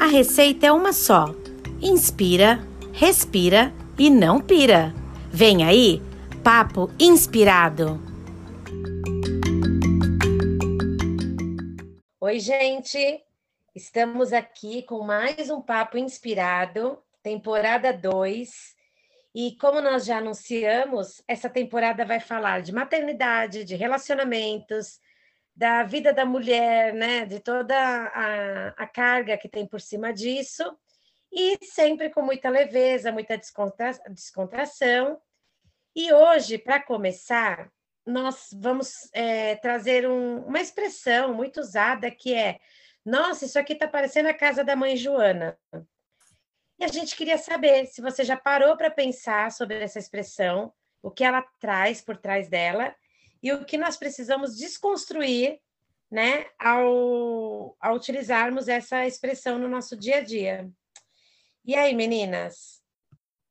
[0.00, 1.34] A receita é uma só:
[1.82, 4.94] inspira, respira e não pira.
[5.28, 6.00] Vem aí,
[6.44, 8.00] papo inspirado.
[12.20, 13.20] Oi, gente.
[13.74, 18.52] Estamos aqui com mais um papo inspirado, temporada 2.
[19.34, 25.00] E como nós já anunciamos, essa temporada vai falar de maternidade, de relacionamentos,
[25.58, 27.26] da vida da mulher, né?
[27.26, 30.62] De toda a, a carga que tem por cima disso,
[31.32, 35.20] e sempre com muita leveza, muita descontra, descontração.
[35.96, 37.72] E hoje, para começar,
[38.06, 42.60] nós vamos é, trazer um, uma expressão muito usada que é:
[43.04, 45.58] Nossa, isso aqui está parecendo a casa da mãe Joana.
[46.78, 50.72] E a gente queria saber se você já parou para pensar sobre essa expressão,
[51.02, 52.94] o que ela traz por trás dela
[53.42, 55.60] e o que nós precisamos desconstruir,
[56.10, 60.70] né, ao, ao utilizarmos essa expressão no nosso dia a dia.
[61.64, 62.82] E aí, meninas?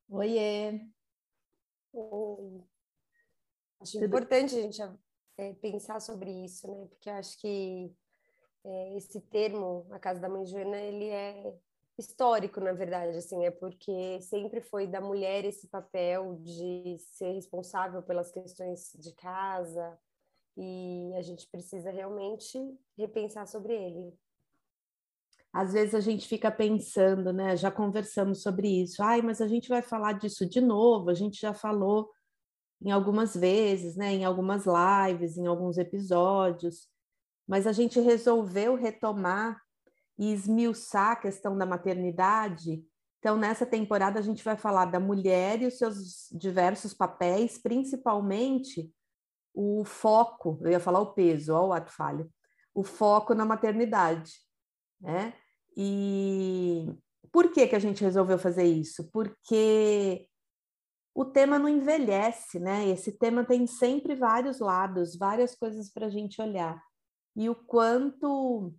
[0.10, 0.82] Oiê!
[1.94, 2.64] Oi.
[3.80, 4.06] Acho Tudo...
[4.06, 4.82] importante a gente
[5.38, 6.88] é, pensar sobre isso, né?
[6.88, 7.94] Porque eu acho que
[8.66, 11.56] é, esse termo, a casa da mãe Joana, ele é
[11.98, 18.04] histórico, na verdade, assim, é porque sempre foi da mulher esse papel de ser responsável
[18.04, 19.98] pelas questões de casa
[20.56, 22.60] e a gente precisa realmente
[22.98, 24.14] repensar sobre ele.
[25.52, 27.56] Às vezes a gente fica pensando, né?
[27.56, 29.02] Já conversamos sobre isso.
[29.02, 31.10] Ai, mas a gente vai falar disso de novo.
[31.10, 32.12] A gente já falou
[32.82, 34.14] em algumas vezes, né?
[34.14, 36.88] Em algumas lives, em alguns episódios.
[37.48, 39.60] Mas a gente resolveu retomar
[40.18, 42.84] e esmiuçar a questão da maternidade.
[43.20, 48.92] Então, nessa temporada, a gente vai falar da mulher e os seus diversos papéis, principalmente
[49.54, 52.32] o foco, eu ia falar o peso, olha o ato falho,
[52.76, 54.34] o foco na maternidade,
[55.02, 55.34] né?
[55.76, 56.88] E
[57.32, 59.10] por que, que a gente resolveu fazer isso?
[59.12, 60.28] Porque
[61.14, 62.88] o tema não envelhece, né?
[62.88, 66.80] Esse tema tem sempre vários lados, várias coisas para a gente olhar.
[67.36, 68.74] E o quanto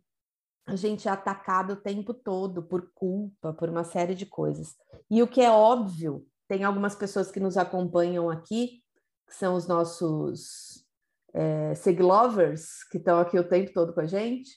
[0.69, 4.77] a gente é atacado o tempo todo por culpa, por uma série de coisas.
[5.11, 8.83] E o que é óbvio, tem algumas pessoas que nos acompanham aqui,
[9.27, 10.85] que são os nossos
[11.33, 14.51] é, seglovers, que estão aqui o tempo todo com a gente,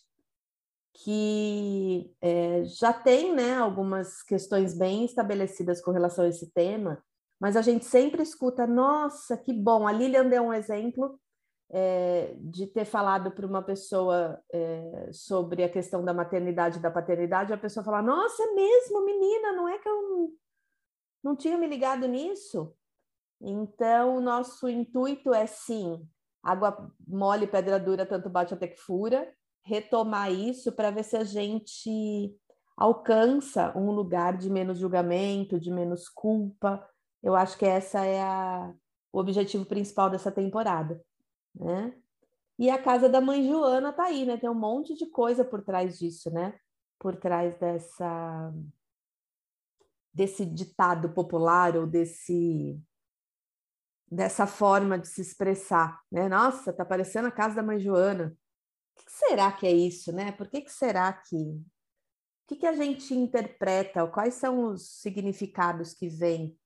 [0.94, 7.01] que é, já tem né, algumas questões bem estabelecidas com relação a esse tema,
[7.39, 11.17] mas a gente sempre escuta, nossa, que bom, a Lilian deu um exemplo
[11.73, 16.91] é, de ter falado para uma pessoa é, sobre a questão da maternidade e da
[16.91, 20.33] paternidade, a pessoa falar: Nossa, é mesmo, menina, não é que eu
[21.23, 22.75] não tinha me ligado nisso?
[23.39, 26.05] Então, o nosso intuito é sim,
[26.43, 29.33] água mole, pedra dura, tanto bate até que fura,
[29.63, 32.35] retomar isso para ver se a gente
[32.75, 36.85] alcança um lugar de menos julgamento, de menos culpa.
[37.23, 38.73] Eu acho que essa é a,
[39.13, 41.01] o objetivo principal dessa temporada
[41.56, 41.94] né?
[42.57, 44.38] E a casa da mãe Joana tá aí, né?
[44.38, 46.57] Tem um monte de coisa por trás disso, né?
[47.00, 48.53] Por trás dessa
[50.13, 52.79] desse ditado popular ou desse
[54.12, 56.28] dessa forma de se expressar, né?
[56.28, 58.38] Nossa, tá parecendo a casa da mãe Joana.
[58.95, 60.31] O que será que é isso, né?
[60.33, 61.66] Por que, que será que o
[62.47, 64.06] que, que a gente interpreta?
[64.07, 66.59] Quais são os significados que vêm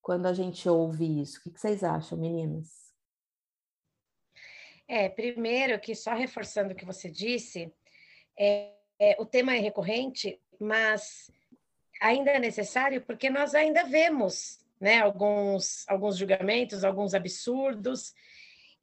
[0.00, 1.38] quando a gente ouve isso?
[1.38, 2.91] O que, que vocês acham, meninas?
[4.88, 7.72] É, primeiro que só reforçando o que você disse,
[8.38, 11.30] é, é, o tema é recorrente, mas
[12.00, 18.12] ainda é necessário porque nós ainda vemos né, alguns, alguns julgamentos, alguns absurdos.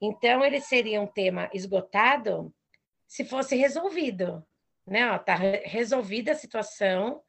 [0.01, 2.53] Então, ele seria um tema esgotado
[3.05, 4.45] se fosse resolvido.
[4.87, 5.13] Né?
[5.13, 7.21] Está resolvida a situação,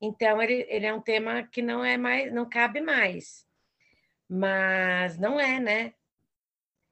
[0.00, 3.46] então ele, ele é um tema que não é mais, não cabe mais.
[4.28, 5.94] Mas não é, né?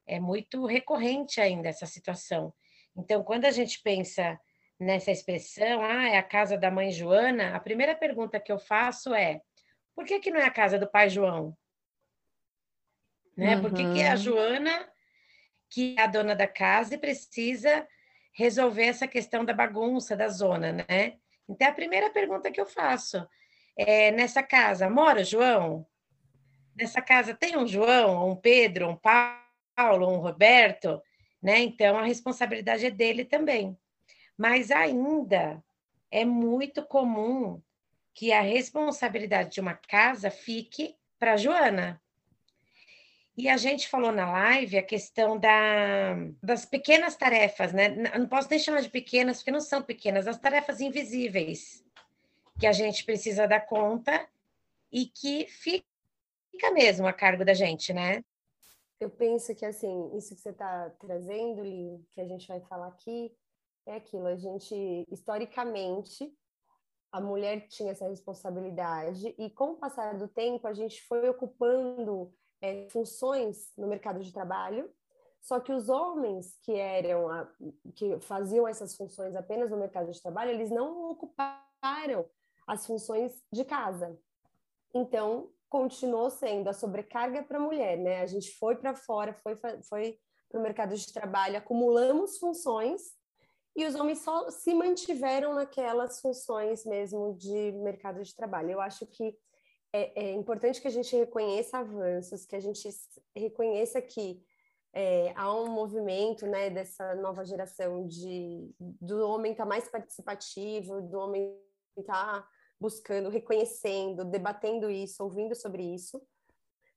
[0.05, 2.53] É muito recorrente ainda essa situação.
[2.95, 4.39] Então, quando a gente pensa
[4.79, 9.13] nessa expressão, ah, é a casa da mãe Joana, a primeira pergunta que eu faço
[9.13, 9.41] é:
[9.95, 11.57] por que, que não é a casa do pai João?
[13.35, 13.55] Né?
[13.55, 13.61] Uhum.
[13.61, 14.17] Por que, que é a uhum.
[14.17, 14.89] Joana,
[15.69, 17.87] que é a dona da casa, e precisa
[18.33, 21.17] resolver essa questão da bagunça da zona, né?
[21.47, 23.27] Então, a primeira pergunta que eu faço
[23.77, 25.85] é: nessa casa mora o João?
[26.75, 29.44] Nessa casa tem um João, um Pedro, um Paulo?
[29.75, 31.01] Paulo, um Roberto,
[31.41, 31.59] né?
[31.59, 33.77] Então a responsabilidade é dele também.
[34.37, 35.63] Mas ainda
[36.09, 37.61] é muito comum
[38.13, 42.01] que a responsabilidade de uma casa fique para Joana.
[43.37, 47.89] E a gente falou na live a questão da, das pequenas tarefas, né?
[47.89, 51.83] Não posso nem chamar de pequenas, porque não são pequenas, as tarefas invisíveis,
[52.57, 54.25] que a gente precisa dar conta
[54.89, 58.23] e que fica mesmo a cargo da gente, né?
[58.99, 62.87] Eu penso que, assim, isso que você está trazendo, Li, que a gente vai falar
[62.87, 63.35] aqui,
[63.85, 64.27] é aquilo.
[64.27, 66.33] A gente, historicamente,
[67.11, 72.33] a mulher tinha essa responsabilidade e, com o passar do tempo, a gente foi ocupando
[72.61, 74.89] é, funções no mercado de trabalho.
[75.41, 77.47] Só que os homens que eram a,
[77.95, 82.27] que faziam essas funções apenas no mercado de trabalho, eles não ocuparam
[82.65, 84.17] as funções de casa.
[84.93, 88.21] Então, continuou sendo a sobrecarga para a mulher, né?
[88.21, 89.57] A gente foi para fora, foi,
[89.89, 90.17] foi
[90.49, 93.01] para o mercado de trabalho, acumulamos funções
[93.75, 98.71] e os homens só se mantiveram naquelas funções mesmo de mercado de trabalho.
[98.71, 99.37] Eu acho que
[99.93, 102.87] é, é importante que a gente reconheça avanços, que a gente
[103.35, 104.41] reconheça que
[104.93, 111.01] é, há um movimento né, dessa nova geração de do homem estar tá mais participativo,
[111.01, 111.53] do homem
[111.97, 112.47] estar tá
[112.85, 116.21] buscando, reconhecendo, debatendo isso, ouvindo sobre isso.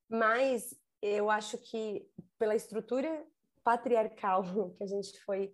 [0.07, 2.07] Mas eu acho que
[2.39, 3.27] pela estrutura
[3.65, 4.43] patriarcal
[4.77, 5.51] que a gente foi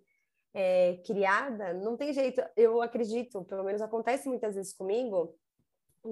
[0.52, 2.42] é, criada, não tem jeito.
[2.56, 5.36] Eu acredito, pelo menos acontece muitas vezes comigo,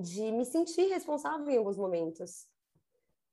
[0.00, 2.46] de me sentir responsável em alguns momentos.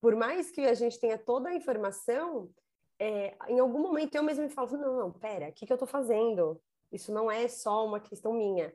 [0.02, 2.50] Por mais que a gente tenha toda a informação,
[2.98, 5.76] é, em algum momento eu mesmo me falo, não, não, pera, o que, que eu
[5.76, 6.60] estou fazendo?
[6.92, 8.74] Isso não é só uma questão minha.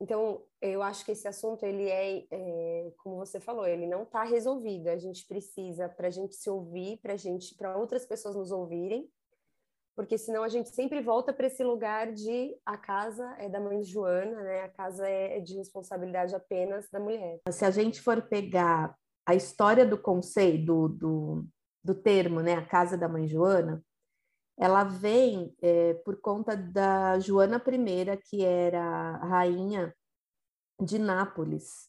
[0.00, 4.22] Então, eu acho que esse assunto, ele é, é como você falou, ele não está
[4.22, 4.88] resolvido.
[4.88, 9.10] A gente precisa, para a gente se ouvir, para gente, para outras pessoas nos ouvirem,
[9.96, 13.82] porque senão a gente sempre volta para esse lugar de a casa é da mãe
[13.82, 14.62] Joana, né?
[14.62, 17.40] A casa é de responsabilidade apenas da mulher.
[17.50, 18.96] Se a gente for pegar
[19.26, 21.46] a história do conceito, do, do,
[21.82, 23.82] do termo, né, a casa da mãe Joana,
[24.58, 29.94] ela vem é, por conta da Joana I, que era rainha
[30.80, 31.88] de Nápoles,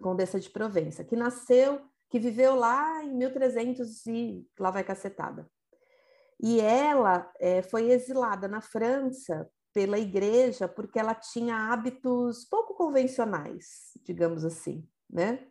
[0.00, 5.46] condessa de Provença, que nasceu, que viveu lá em 1300 e lá vai cacetada.
[6.40, 13.92] E ela é, foi exilada na França pela igreja porque ela tinha hábitos pouco convencionais,
[14.02, 15.46] digamos assim, né?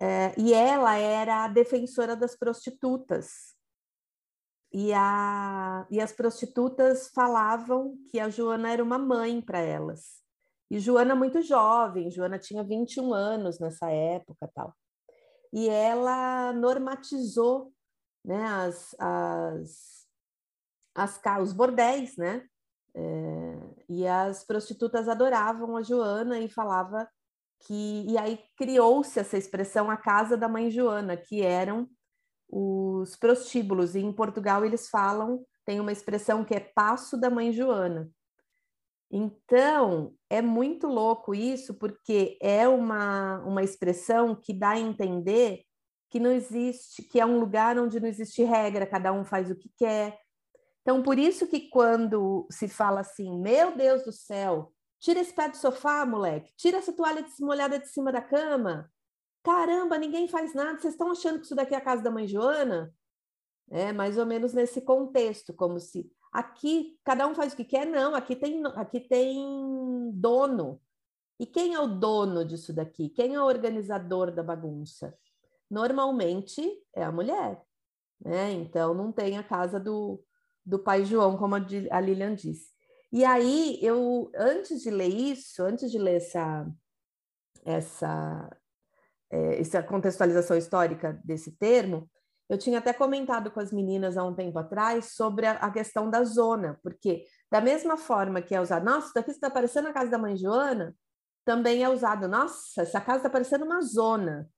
[0.00, 3.57] É, e ela era a defensora das prostitutas.
[4.72, 10.22] E, a, e as prostitutas falavam que a Joana era uma mãe para elas.
[10.70, 14.74] E Joana muito jovem, Joana tinha 21 anos nessa época tal.
[15.52, 17.72] E ela normatizou
[18.22, 20.06] né, as, as,
[20.94, 22.46] as, os bordéis, né?
[22.94, 27.08] É, e as prostitutas adoravam a Joana e falava
[27.60, 31.88] que e aí criou-se essa expressão a casa da mãe Joana, que eram
[32.48, 33.94] os prostíbulos.
[33.94, 38.10] E em Portugal eles falam, tem uma expressão que é passo da mãe Joana.
[39.10, 45.62] Então, é muito louco isso, porque é uma, uma expressão que dá a entender
[46.10, 49.56] que não existe, que é um lugar onde não existe regra, cada um faz o
[49.56, 50.18] que quer.
[50.82, 55.48] Então, por isso que quando se fala assim, meu Deus do céu, Tira esse pé
[55.48, 56.52] do sofá, moleque.
[56.56, 58.90] Tira essa toalha molhada de cima da cama.
[59.48, 60.78] Caramba, ninguém faz nada.
[60.78, 62.94] Vocês estão achando que isso daqui é a casa da mãe Joana?
[63.70, 67.86] É mais ou menos nesse contexto, como se aqui cada um faz o que quer.
[67.86, 70.78] Não, aqui tem, aqui tem dono.
[71.40, 73.08] E quem é o dono disso daqui?
[73.08, 75.16] Quem é o organizador da bagunça?
[75.70, 77.58] Normalmente é a mulher.
[78.20, 78.52] Né?
[78.52, 80.22] Então não tem a casa do,
[80.62, 82.70] do pai João, como a Lilian disse.
[83.10, 86.70] E aí, eu, antes de ler isso, antes de ler essa,
[87.64, 88.50] essa,
[89.30, 92.08] é, essa contextualização histórica desse termo,
[92.48, 96.08] eu tinha até comentado com as meninas há um tempo atrás sobre a, a questão
[96.08, 100.10] da zona, porque da mesma forma que é usado, nossa, daqui está parecendo a casa
[100.10, 100.96] da mãe Joana,
[101.44, 104.48] também é usado, nossa, essa casa está parecendo uma zona.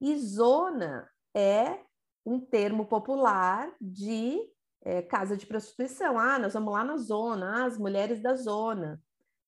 [0.00, 1.80] E zona é
[2.24, 4.38] um termo popular de
[4.82, 6.18] é, casa de prostituição.
[6.18, 9.00] Ah, nós vamos lá na zona, ah, as mulheres da zona,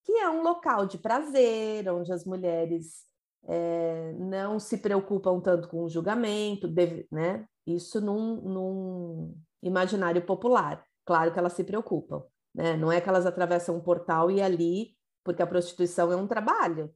[0.04, 3.10] que é um local de prazer, onde as mulheres
[3.49, 7.47] é, não se preocupam tanto com o julgamento, deve, né?
[7.66, 10.85] Isso num, num imaginário popular.
[11.04, 12.23] Claro que elas se preocupam,
[12.54, 12.76] né?
[12.76, 16.94] Não é que elas atravessam um portal e ali, porque a prostituição é um trabalho,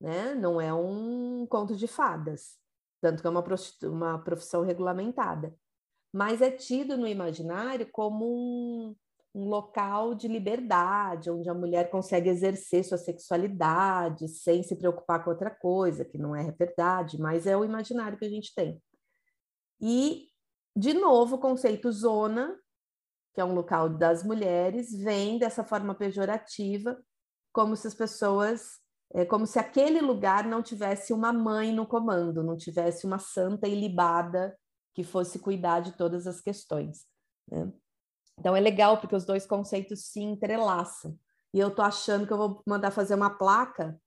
[0.00, 0.34] né?
[0.34, 2.58] Não é um conto de fadas,
[3.00, 3.44] tanto que é uma,
[3.84, 5.54] uma profissão regulamentada
[6.14, 8.96] mas é tido no imaginário como um,
[9.34, 15.30] um local de liberdade, onde a mulher consegue exercer sua sexualidade sem se preocupar com
[15.30, 18.80] outra coisa, que não é verdade, mas é o imaginário que a gente tem.
[19.80, 20.28] E,
[20.76, 22.56] de novo, o conceito zona,
[23.34, 26.96] que é um local das mulheres, vem dessa forma pejorativa,
[27.52, 28.78] como se as pessoas
[29.12, 33.68] é como se aquele lugar não tivesse uma mãe no comando, não tivesse uma santa
[33.68, 34.58] ilibada
[34.92, 37.06] que fosse cuidar de todas as questões.
[37.48, 37.72] Né?
[38.38, 41.18] Então é legal porque os dois conceitos se entrelaçam.
[41.52, 43.98] E eu tô achando que eu vou mandar fazer uma placa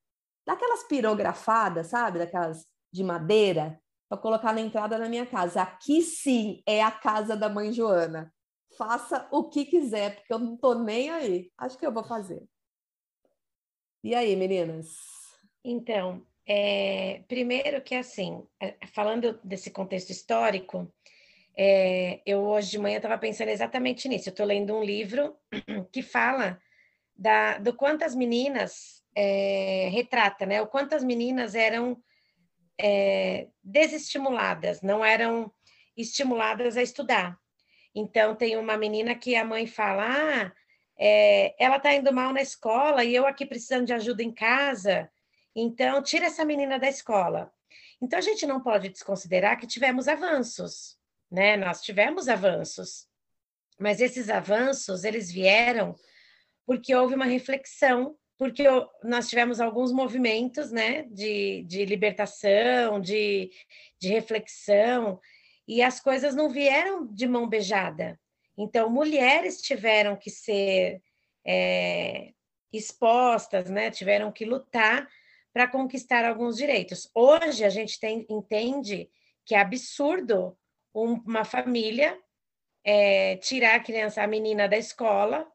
[0.45, 2.19] daquelas pirografadas, sabe?
[2.19, 5.61] Daquelas de madeira, para colocar na entrada da minha casa.
[5.61, 8.33] Aqui sim é a casa da mãe Joana.
[8.77, 11.51] Faça o que quiser, porque eu não tô nem aí.
[11.57, 12.45] Acho que eu vou fazer.
[14.03, 14.95] E aí, meninas?
[15.63, 20.91] Então, é, primeiro que assim, é, falando desse contexto histórico,
[21.57, 24.29] é, eu hoje de manhã estava pensando exatamente nisso.
[24.29, 25.35] Eu estou lendo um livro
[25.91, 26.59] que fala
[27.15, 30.61] da, do quantas meninas é, retrata, né?
[30.61, 31.97] O quantas meninas eram
[32.79, 35.51] é, desestimuladas, não eram
[35.95, 37.35] estimuladas a estudar.
[37.95, 40.51] Então tem uma menina que a mãe fala, ah,
[40.95, 45.09] é, ela está indo mal na escola e eu aqui precisando de ajuda em casa,
[45.55, 47.51] então tira essa menina da escola.
[47.99, 50.97] Então a gente não pode desconsiderar que tivemos avanços,
[51.31, 51.57] né?
[51.57, 53.07] Nós tivemos avanços,
[53.79, 55.95] mas esses avanços eles vieram
[56.65, 58.65] porque houve uma reflexão, porque
[59.03, 63.49] nós tivemos alguns movimentos, né, de, de libertação, de,
[63.99, 65.19] de reflexão,
[65.67, 68.19] e as coisas não vieram de mão beijada.
[68.57, 71.01] Então, mulheres tiveram que ser
[71.45, 72.31] é,
[72.71, 73.91] expostas, né?
[73.91, 75.07] tiveram que lutar
[75.53, 77.09] para conquistar alguns direitos.
[77.13, 79.09] Hoje, a gente tem, entende
[79.45, 80.57] que é absurdo
[81.03, 82.17] uma família
[82.83, 85.47] é, tirar a criança, a menina da escola,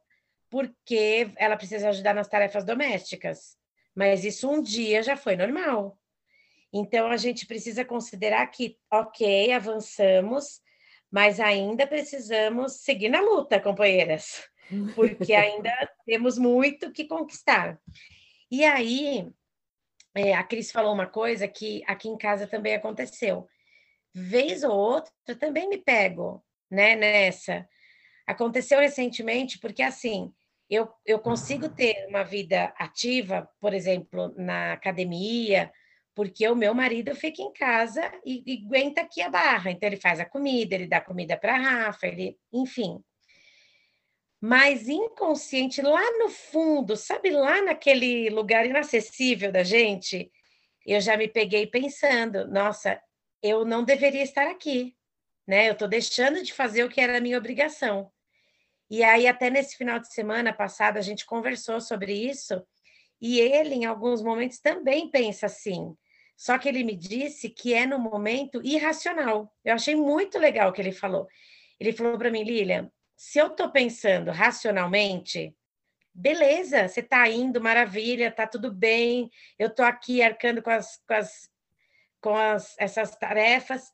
[0.49, 3.57] porque ela precisa ajudar nas tarefas domésticas.
[3.95, 5.99] Mas isso um dia já foi normal.
[6.73, 10.61] Então, a gente precisa considerar que, ok, avançamos,
[11.11, 14.49] mas ainda precisamos seguir na luta, companheiras,
[14.95, 15.71] porque ainda
[16.07, 17.79] temos muito que conquistar.
[18.51, 19.29] E aí,
[20.15, 23.49] é, a Cris falou uma coisa que aqui em casa também aconteceu.
[24.15, 27.67] Vez ou outra, eu também me pego né, nessa.
[28.27, 30.33] Aconteceu recentemente, porque assim,
[30.69, 35.71] eu, eu consigo ter uma vida ativa, por exemplo, na academia,
[36.15, 39.71] porque o meu marido fica em casa e, e aguenta aqui a barra.
[39.71, 43.03] Então, ele faz a comida, ele dá comida para a Rafa, ele, enfim.
[44.41, 50.31] Mas inconsciente, lá no fundo, sabe, lá naquele lugar inacessível da gente,
[50.85, 53.01] eu já me peguei pensando: nossa,
[53.43, 54.97] eu não deveria estar aqui,
[55.47, 55.69] né?
[55.69, 58.11] Eu estou deixando de fazer o que era minha obrigação.
[58.89, 62.63] E aí, até nesse final de semana passado, a gente conversou sobre isso,
[63.21, 65.97] e ele, em alguns momentos, também pensa assim.
[66.37, 69.55] Só que ele me disse que é no momento irracional.
[69.65, 71.29] Eu achei muito legal o que ele falou.
[71.79, 75.55] Ele falou para mim, Lilian, se eu estou pensando racionalmente,
[76.13, 81.15] beleza, você está indo, maravilha, está tudo bem, eu estou aqui arcando com, as, com,
[81.15, 81.49] as,
[82.23, 83.93] com as, essas tarefas,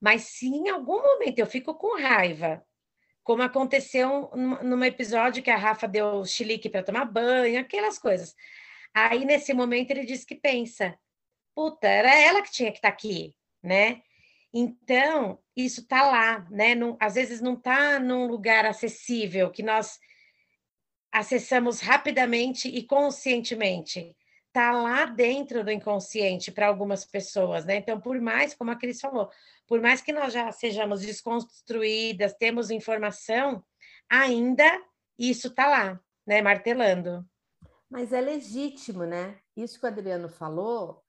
[0.00, 2.64] mas se em algum momento eu fico com raiva,
[3.22, 8.34] como aconteceu num episódio que a Rafa deu chilique para tomar banho, aquelas coisas.
[8.94, 10.98] Aí, nesse momento, ele disse que pensa,
[11.54, 14.02] puta, era ela que tinha que estar tá aqui, né?
[14.52, 16.74] Então, isso está lá, né?
[16.74, 20.00] Não, às vezes não está num lugar acessível que nós
[21.12, 24.16] acessamos rapidamente e conscientemente.
[24.50, 27.76] Está lá dentro do inconsciente para algumas pessoas, né?
[27.76, 29.30] Então, por mais, como a Cris falou,
[29.68, 33.64] por mais que nós já sejamos desconstruídas, temos informação,
[34.08, 34.64] ainda
[35.16, 36.42] isso está lá, né?
[36.42, 37.24] Martelando.
[37.88, 39.38] Mas é legítimo, né?
[39.56, 41.00] Isso que o Adriano falou,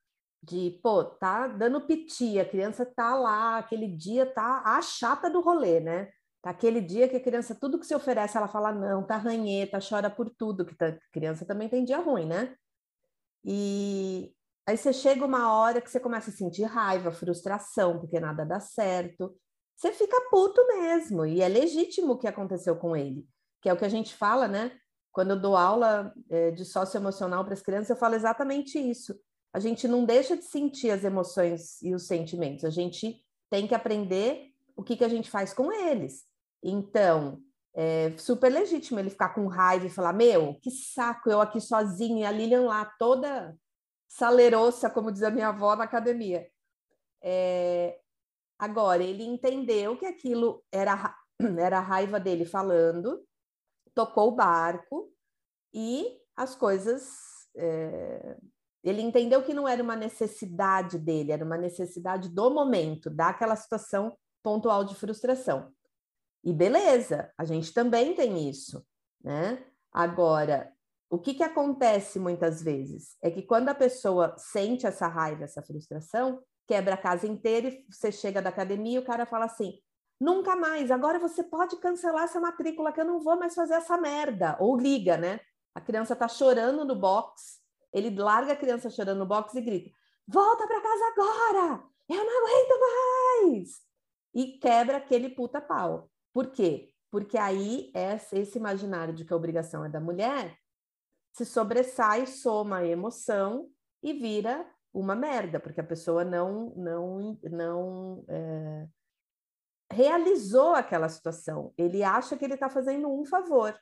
[0.43, 5.41] de, pô, tá dando piti, a criança tá lá, aquele dia tá a chata do
[5.41, 6.11] rolê, né?
[6.43, 9.79] Tá aquele dia que a criança, tudo que se oferece, ela fala não, tá ranheta,
[9.79, 12.55] chora por tudo, que tá, criança também tem dia ruim, né?
[13.43, 14.33] E
[14.67, 18.59] aí você chega uma hora que você começa a sentir raiva, frustração, porque nada dá
[18.59, 19.35] certo.
[19.75, 23.25] Você fica puto mesmo, e é legítimo o que aconteceu com ele,
[23.61, 24.71] que é o que a gente fala, né?
[25.11, 29.19] Quando eu dou aula é, de socioemocional para as crianças, eu falo exatamente isso
[29.53, 33.75] a gente não deixa de sentir as emoções e os sentimentos, a gente tem que
[33.75, 36.23] aprender o que, que a gente faz com eles.
[36.63, 37.41] Então,
[37.73, 42.27] é super legítimo ele ficar com raiva e falar: Meu, que saco, eu aqui sozinha,
[42.27, 43.55] a Lilian lá toda
[44.07, 46.47] salerosa, como diz a minha avó na academia.
[47.21, 47.97] É...
[48.59, 51.15] Agora, ele entendeu que aquilo era,
[51.57, 53.25] era a raiva dele falando,
[53.95, 55.11] tocou o barco
[55.73, 58.37] e as coisas é,
[58.83, 64.17] ele entendeu que não era uma necessidade dele, era uma necessidade do momento, daquela situação
[64.43, 65.71] pontual de frustração.
[66.43, 68.85] E beleza, a gente também tem isso,
[69.23, 69.63] né?
[69.91, 70.71] Agora,
[71.09, 73.17] o que, que acontece muitas vezes?
[73.21, 77.85] É que quando a pessoa sente essa raiva, essa frustração, quebra a casa inteira e
[77.89, 79.77] você chega da academia e o cara fala assim:
[80.19, 83.97] nunca mais, agora você pode cancelar essa matrícula que eu não vou mais fazer essa
[83.97, 84.55] merda.
[84.59, 85.41] Ou liga, né?
[85.75, 87.59] A criança tá chorando no box,
[87.93, 89.91] ele larga a criança chorando no box e grita:
[90.25, 91.83] volta para casa agora!
[92.09, 93.81] Eu não aguento mais!
[94.33, 96.09] E quebra aquele puta pau.
[96.33, 96.93] Por quê?
[97.09, 97.91] Porque aí
[98.31, 100.57] esse imaginário de que a obrigação é da mulher
[101.33, 103.69] se sobressai, soma a emoção
[104.03, 108.87] e vira uma merda, porque a pessoa não, não, não é,
[109.91, 111.73] realizou aquela situação.
[111.77, 113.77] Ele acha que ele está fazendo um favor.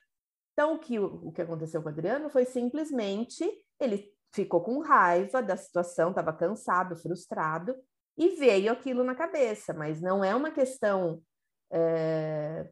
[0.52, 3.44] Então, o que, o que aconteceu com o Adriano foi simplesmente
[3.80, 7.74] ele ficou com raiva da situação, estava cansado, frustrado,
[8.16, 11.22] e veio aquilo na cabeça, mas não é uma questão
[11.70, 12.68] é,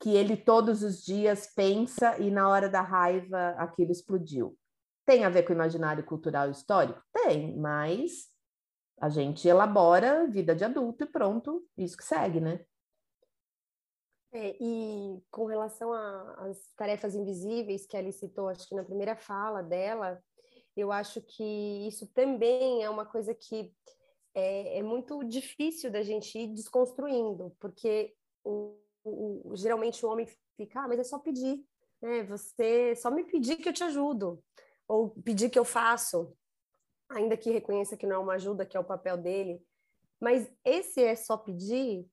[0.00, 4.58] que ele todos os dias pensa e na hora da raiva aquilo explodiu.
[5.04, 7.02] Tem a ver com o imaginário cultural e histórico?
[7.12, 8.30] Tem, mas
[9.00, 12.64] a gente elabora vida de adulto e pronto, isso que segue, né?
[14.32, 19.62] É, e com relação às tarefas invisíveis que ela citou, acho que na primeira fala
[19.62, 20.22] dela,
[20.76, 23.74] eu acho que isso também é uma coisa que
[24.34, 30.80] é, é muito difícil da gente ir desconstruindo, porque o, o, geralmente o homem fica,
[30.80, 31.64] ah, mas é só pedir,
[32.00, 32.22] né?
[32.24, 34.42] Você só me pedir que eu te ajudo,
[34.88, 36.34] ou pedir que eu faço,
[37.08, 39.62] ainda que reconheça que não é uma ajuda, que é o papel dele.
[40.20, 42.08] Mas esse é só pedir,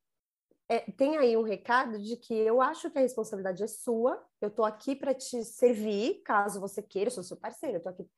[0.68, 4.50] é, tem aí um recado de que eu acho que a responsabilidade é sua, eu
[4.50, 8.10] tô aqui para te servir, caso você queira, eu sou seu parceiro, eu tô aqui.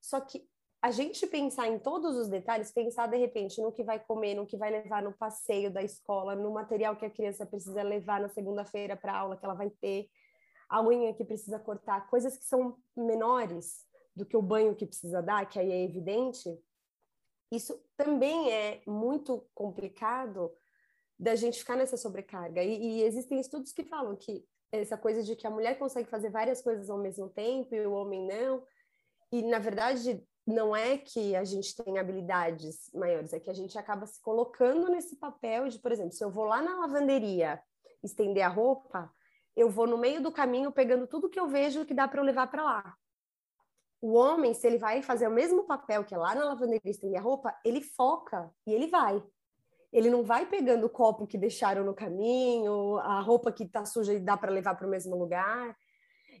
[0.00, 0.46] Só que
[0.80, 4.46] a gente pensar em todos os detalhes, pensar de repente no que vai comer, no
[4.46, 8.28] que vai levar no passeio da escola, no material que a criança precisa levar na
[8.28, 10.08] segunda-feira para aula que ela vai ter,
[10.68, 15.20] a unha que precisa cortar, coisas que são menores do que o banho que precisa
[15.20, 16.56] dar, que aí é evidente.
[17.50, 20.52] Isso também é muito complicado
[21.18, 22.62] da gente ficar nessa sobrecarga.
[22.62, 26.30] E, e existem estudos que falam que essa coisa de que a mulher consegue fazer
[26.30, 28.62] várias coisas ao mesmo tempo e o homem não.
[29.32, 33.76] E, na verdade, não é que a gente tem habilidades maiores, é que a gente
[33.76, 37.60] acaba se colocando nesse papel de, por exemplo, se eu vou lá na lavanderia
[38.02, 39.12] estender a roupa,
[39.54, 42.24] eu vou no meio do caminho pegando tudo que eu vejo que dá para eu
[42.24, 42.96] levar para lá.
[44.00, 47.18] O homem, se ele vai fazer o mesmo papel que é lá na lavanderia estender
[47.18, 49.22] a roupa, ele foca e ele vai.
[49.92, 54.14] Ele não vai pegando o copo que deixaram no caminho, a roupa que está suja
[54.14, 55.76] e dá para levar para o mesmo lugar.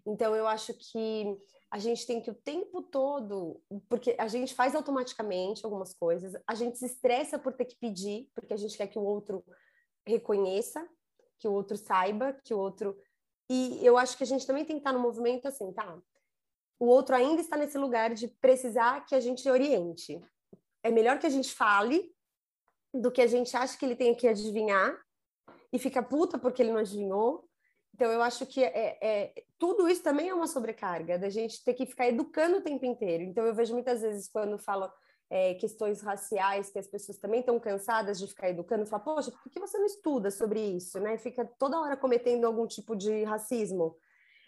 [0.06, 1.36] Então, eu acho que
[1.70, 6.54] a gente tem que o tempo todo, porque a gente faz automaticamente algumas coisas, a
[6.54, 9.44] gente se estressa por ter que pedir, porque a gente quer que o outro
[10.06, 10.88] reconheça,
[11.38, 12.98] que o outro saiba, que o outro.
[13.50, 16.00] E eu acho que a gente também tem que estar no movimento assim, tá?
[16.80, 20.20] O outro ainda está nesse lugar de precisar que a gente oriente.
[20.82, 22.14] É melhor que a gente fale
[22.94, 24.98] do que a gente acha que ele tem que adivinhar
[25.72, 27.47] e fica puta porque ele não adivinhou
[27.98, 31.74] então, eu acho que é, é, tudo isso também é uma sobrecarga, da gente ter
[31.74, 33.24] que ficar educando o tempo inteiro.
[33.24, 34.88] Então, eu vejo muitas vezes quando falo
[35.28, 39.50] é, questões raciais, que as pessoas também estão cansadas de ficar educando, falam, poxa, por
[39.50, 41.00] que você não estuda sobre isso?
[41.00, 41.18] Né?
[41.18, 43.96] Fica toda hora cometendo algum tipo de racismo.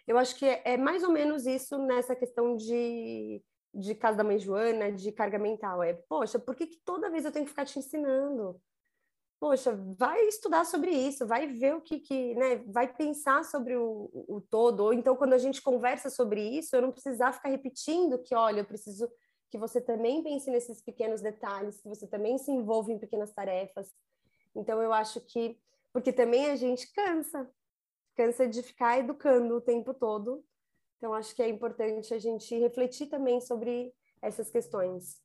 [0.06, 3.42] Eu acho que é, é mais ou menos isso nessa questão de,
[3.74, 5.82] de casa da mãe Joana, de carga mental.
[5.82, 8.62] É, poxa, por que, que toda vez eu tenho que ficar te ensinando?
[9.40, 14.10] Poxa, vai estudar sobre isso, vai ver o que, que né, vai pensar sobre o,
[14.28, 14.80] o todo.
[14.80, 18.60] Ou então, quando a gente conversa sobre isso, eu não precisar ficar repetindo que, olha,
[18.60, 19.10] eu preciso
[19.50, 23.90] que você também pense nesses pequenos detalhes, que você também se envolva em pequenas tarefas.
[24.54, 25.58] Então, eu acho que,
[25.90, 27.50] porque também a gente cansa,
[28.14, 30.44] cansa de ficar educando o tempo todo.
[30.98, 35.18] Então, acho que é importante a gente refletir também sobre essas questões.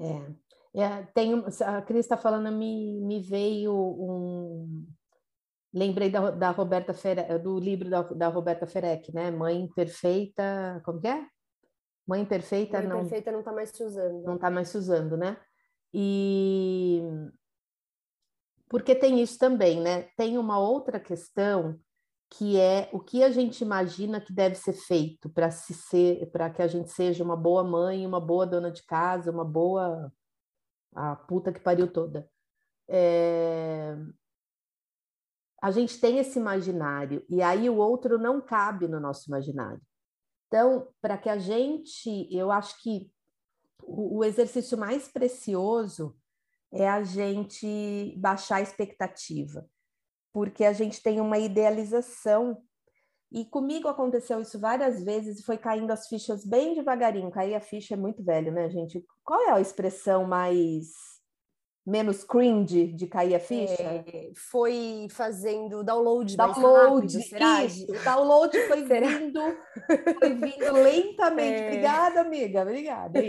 [0.00, 0.34] É,
[0.82, 1.32] é, tem,
[1.64, 4.86] a Cris está falando, me, me veio um.
[5.72, 9.30] Lembrei da, da Roberta Fere, do livro da, da Roberta Ferec, né?
[9.30, 10.80] Mãe Perfeita.
[10.84, 11.26] Como que é?
[12.06, 13.00] Mãe Perfeita Mãe não.
[13.00, 14.22] Perfeita não está mais se usando.
[14.22, 15.38] Não está mais se usando, né?
[15.94, 17.02] E.
[18.68, 20.08] Porque tem isso também, né?
[20.16, 21.78] Tem uma outra questão
[22.28, 26.50] que é o que a gente imagina que deve ser feito para se ser para
[26.50, 30.12] que a gente seja uma boa mãe, uma boa dona de casa, uma boa
[30.96, 32.28] a puta que pariu toda.
[32.88, 33.96] É...
[35.62, 39.80] A gente tem esse imaginário e aí o outro não cabe no nosso imaginário.
[40.46, 43.10] Então, para que a gente, eu acho que
[43.82, 46.16] o, o exercício mais precioso
[46.72, 49.68] é a gente baixar a expectativa,
[50.32, 52.62] porque a gente tem uma idealização
[53.30, 57.30] E comigo aconteceu isso várias vezes e foi caindo as fichas bem devagarinho.
[57.30, 59.04] Cair a ficha é muito velho, né, gente?
[59.24, 60.86] Qual é a expressão mais
[61.84, 63.82] menos cringe de cair a ficha?
[63.82, 67.64] É, foi fazendo download, download mais rápido, será?
[67.64, 69.40] Isso, o download foi vindo,
[70.18, 71.62] foi vindo lentamente.
[71.62, 71.68] É.
[71.68, 73.20] Obrigada, amiga, obrigada.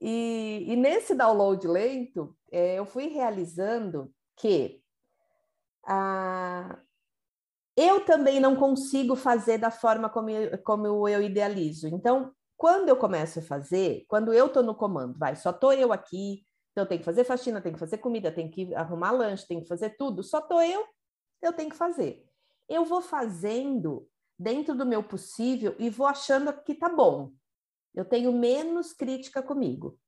[0.00, 4.82] E, e nesse download lento, é, eu fui realizando que
[5.86, 6.78] ah,
[7.76, 11.88] eu também não consigo fazer da forma como eu, como eu idealizo.
[11.88, 15.92] Então, quando eu começo a fazer, quando eu estou no comando, vai, só estou eu
[15.92, 19.60] aqui, então tem que fazer faxina, tem que fazer comida, tem que arrumar lanche, tem
[19.60, 20.84] que fazer tudo, só estou eu,
[21.42, 22.24] eu tenho que fazer.
[22.68, 24.08] Eu vou fazendo
[24.38, 27.32] dentro do meu possível e vou achando que tá bom.
[27.94, 29.98] Eu tenho menos crítica comigo.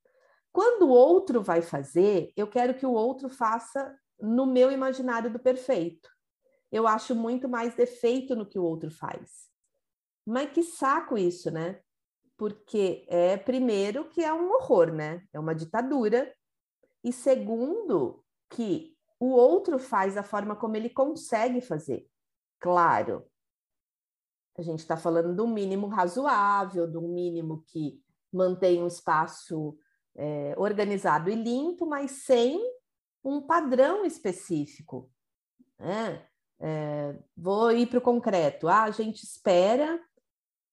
[0.53, 5.39] Quando o outro vai fazer, eu quero que o outro faça no meu imaginário do
[5.39, 6.16] perfeito
[6.71, 9.49] eu acho muito mais defeito no que o outro faz.
[10.27, 11.81] Mas que saco isso, né?
[12.37, 15.25] Porque é primeiro que é um horror, né?
[15.33, 16.35] É uma ditadura.
[17.03, 22.07] E segundo, que o outro faz da forma como ele consegue fazer.
[22.59, 23.25] Claro,
[24.59, 28.03] a gente está falando do mínimo razoável, do mínimo que
[28.33, 29.79] mantém um espaço
[30.15, 32.61] é, organizado e limpo, mas sem
[33.23, 35.11] um padrão específico.
[35.79, 36.27] Né?
[36.59, 38.69] É, vou ir para o concreto.
[38.69, 40.01] Ah, a gente espera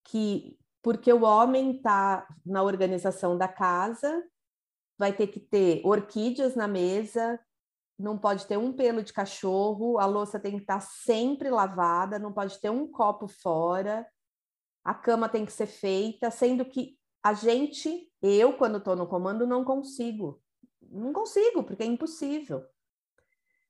[0.04, 4.24] que, porque o homem está na organização da casa,
[4.98, 7.40] vai ter que ter orquídeas na mesa,
[7.98, 12.20] não pode ter um pelo de cachorro, a louça tem que estar tá sempre lavada,
[12.20, 14.08] não pode ter um copo fora,
[14.84, 19.48] a cama tem que ser feita, sendo que a gente, eu, quando estou no comando,
[19.48, 20.42] não consigo.
[20.82, 22.66] Não consigo, porque é impossível.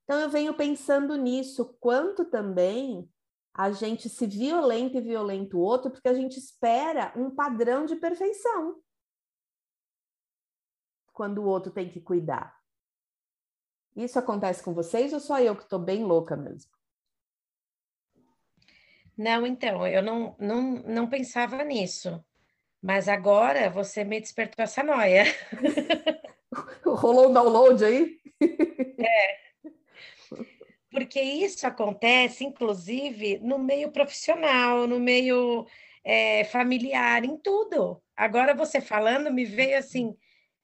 [0.04, 3.10] Então eu venho pensando nisso, quanto também
[3.54, 7.96] a gente se violenta e violenta o outro, porque a gente espera um padrão de
[7.96, 8.82] perfeição
[11.14, 12.60] quando o outro tem que cuidar.
[13.96, 16.72] Isso acontece com vocês ou só eu que estou bem louca mesmo?
[19.16, 22.24] Não, então, eu não, não, não pensava nisso.
[22.82, 25.24] Mas agora você me despertou essa noia.
[26.84, 28.20] Rolou um download aí?
[29.00, 29.43] É,
[30.94, 35.66] porque isso acontece, inclusive, no meio profissional, no meio
[36.04, 38.00] é, familiar, em tudo.
[38.16, 40.16] Agora, você falando, me veio assim: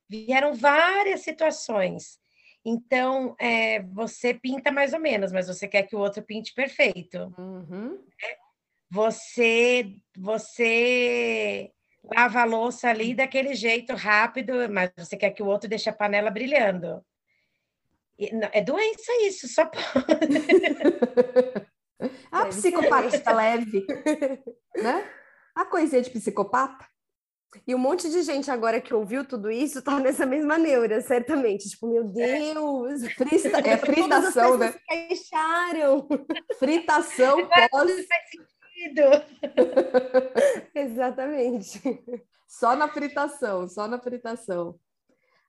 [0.08, 2.20] vieram várias situações.
[2.64, 7.34] Então, é, você pinta mais ou menos, mas você quer que o outro pinte perfeito.
[7.36, 7.98] Uhum.
[8.92, 11.72] Você, você
[12.04, 15.94] lava a louça ali daquele jeito rápido, mas você quer que o outro deixe a
[15.94, 17.04] panela brilhando.
[18.52, 19.86] É doença isso, só pode.
[22.32, 23.86] a psicopata leve,
[24.76, 25.10] né?
[25.56, 26.86] A coisinha de psicopata.
[27.66, 31.70] E um monte de gente agora que ouviu tudo isso tá nessa mesma neura, certamente.
[31.70, 32.54] Tipo, meu é.
[32.54, 33.04] Deus!
[33.04, 34.74] É, Frista, é fritação, né?
[34.88, 36.08] Fecharam.
[36.60, 37.92] Fritação pós...
[40.76, 41.82] Exatamente.
[42.48, 44.80] Só na fritação, só na fritação.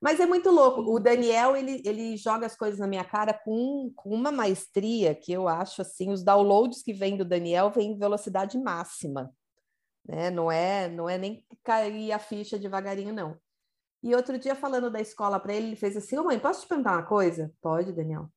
[0.00, 0.80] Mas é muito louco.
[0.80, 5.30] O Daniel, ele, ele joga as coisas na minha cara com, com uma maestria que
[5.30, 9.30] eu acho assim, os downloads que vêm do Daniel vêm em velocidade máxima.
[10.06, 10.30] Né?
[10.30, 13.38] Não é não é nem cair a ficha devagarinho, não.
[14.02, 16.68] E outro dia, falando da escola para ele, ele fez assim: Ô mãe, posso te
[16.68, 17.52] perguntar uma coisa?
[17.60, 18.30] Pode, Daniel.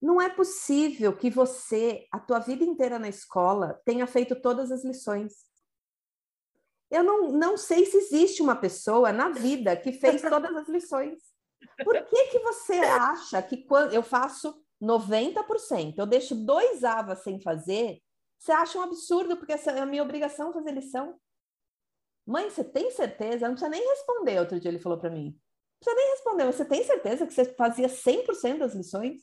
[0.00, 4.84] Não é possível que você, a tua vida inteira na escola, tenha feito todas as
[4.84, 5.32] lições.
[6.92, 11.18] Eu não, não sei se existe uma pessoa na vida que fez todas as lições.
[11.82, 17.40] Por que, que você acha que quando eu faço 90%, eu deixo dois avas sem
[17.40, 17.98] fazer,
[18.38, 21.16] você acha um absurdo, porque essa é a minha obrigação fazer lição?
[22.26, 23.48] Mãe, você tem certeza?
[23.48, 24.38] Não precisa nem responder.
[24.40, 25.30] Outro dia ele falou para mim.
[25.30, 26.44] Não precisa nem responder.
[26.46, 29.22] Você tem certeza que você fazia 100% das lições?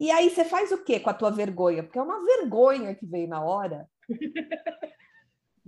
[0.00, 1.82] E aí você faz o quê com a tua vergonha?
[1.82, 3.86] Porque é uma vergonha que veio na hora.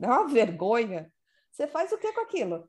[0.00, 1.12] É uma vergonha.
[1.50, 2.68] Você faz o que com aquilo?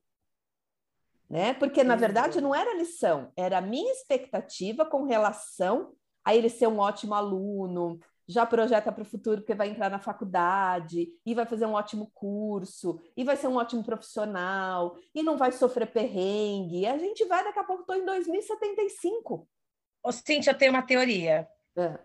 [1.29, 1.53] Né?
[1.53, 6.67] Porque, na verdade, não era lição, era a minha expectativa com relação a ele ser
[6.67, 11.45] um ótimo aluno, já projeta para o futuro porque vai entrar na faculdade e vai
[11.45, 16.85] fazer um ótimo curso e vai ser um ótimo profissional e não vai sofrer perrengue.
[16.85, 19.47] A gente vai, daqui a pouco, estou em 2075.
[20.03, 21.47] Ô, Cintia, eu tenho uma teoria.
[21.77, 21.97] É.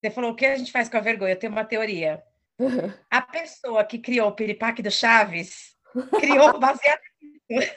[0.00, 1.32] Você falou o que a gente faz com a vergonha?
[1.32, 2.22] Eu tenho uma teoria.
[3.10, 5.76] A pessoa que criou o piripaque do Chaves
[6.18, 7.00] criou baseado
[7.48, 7.72] nisso.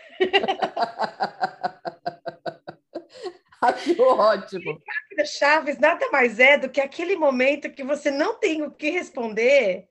[3.62, 4.82] Acho ótimo.
[5.20, 8.90] O Chaves nada mais é do que aquele momento que você não tem o que
[8.90, 9.88] responder,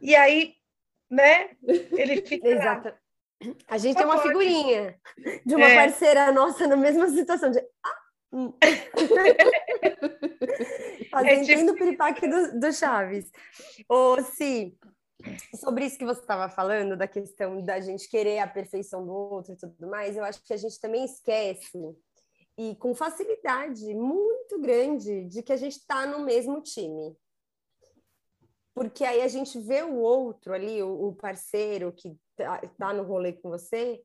[0.00, 0.54] e aí,
[1.10, 1.50] né,
[1.92, 2.48] ele fica.
[2.48, 2.92] Exato.
[3.68, 4.98] A gente tem uma figurinha
[5.44, 5.74] de uma é.
[5.74, 7.60] parceira nossa na mesma situação de.
[7.84, 8.05] Ah.
[11.10, 11.70] Fazendo é tipo...
[11.70, 13.30] o piripaque do, do Chaves.
[13.88, 14.76] Ô, Si,
[15.54, 19.52] sobre isso que você estava falando, da questão da gente querer a perfeição do outro
[19.52, 21.78] e tudo mais, eu acho que a gente também esquece,
[22.58, 27.16] e com facilidade muito grande, de que a gente está no mesmo time.
[28.74, 33.02] Porque aí a gente vê o outro ali, o, o parceiro que está tá no
[33.02, 34.02] rolê com você,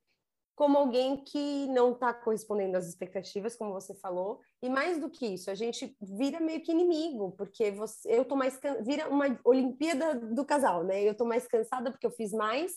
[0.55, 5.25] como alguém que não está correspondendo às expectativas, como você falou, e mais do que
[5.25, 10.15] isso, a gente vira meio que inimigo, porque você, eu tô mais vira uma Olimpíada
[10.15, 11.01] do casal, né?
[11.01, 12.73] Eu tô mais cansada porque eu fiz mais,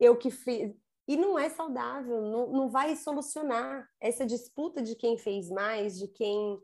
[0.00, 0.72] eu que fiz
[1.08, 6.06] e não é saudável, não, não vai solucionar essa disputa de quem fez mais, de
[6.06, 6.58] quem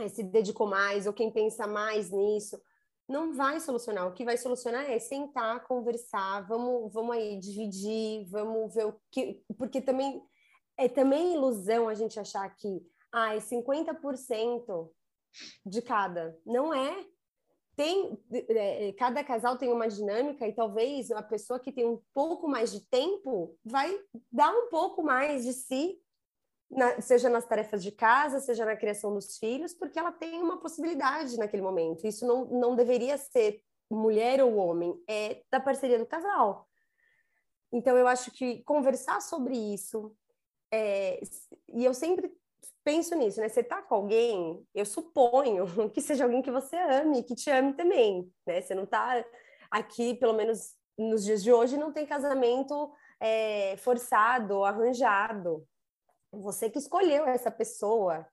[0.00, 2.60] eh, se dedicou mais ou quem pensa mais nisso
[3.12, 4.08] não vai solucionar.
[4.08, 9.44] O que vai solucionar é sentar, conversar, vamos, vamos aí dividir, vamos ver o que.
[9.58, 10.22] Porque também
[10.76, 14.90] é também ilusão a gente achar que ah, é 50%
[15.64, 16.36] de cada.
[16.44, 17.06] Não é.
[17.74, 22.46] Tem, é, cada casal tem uma dinâmica e talvez a pessoa que tem um pouco
[22.46, 23.98] mais de tempo vai
[24.30, 26.01] dar um pouco mais de si
[26.72, 30.58] na, seja nas tarefas de casa, seja na criação dos filhos, porque ela tem uma
[30.58, 32.06] possibilidade naquele momento.
[32.06, 36.66] Isso não, não deveria ser mulher ou homem, é da parceria do casal.
[37.70, 40.14] Então, eu acho que conversar sobre isso,
[40.72, 41.20] é,
[41.74, 42.32] e eu sempre
[42.82, 43.48] penso nisso, né?
[43.48, 47.74] Você tá com alguém, eu suponho que seja alguém que você ame, que te ame
[47.74, 48.60] também, né?
[48.62, 49.24] Você não tá
[49.70, 55.66] aqui, pelo menos nos dias de hoje, não tem casamento é, forçado, arranjado,
[56.32, 58.26] você que escolheu essa pessoa,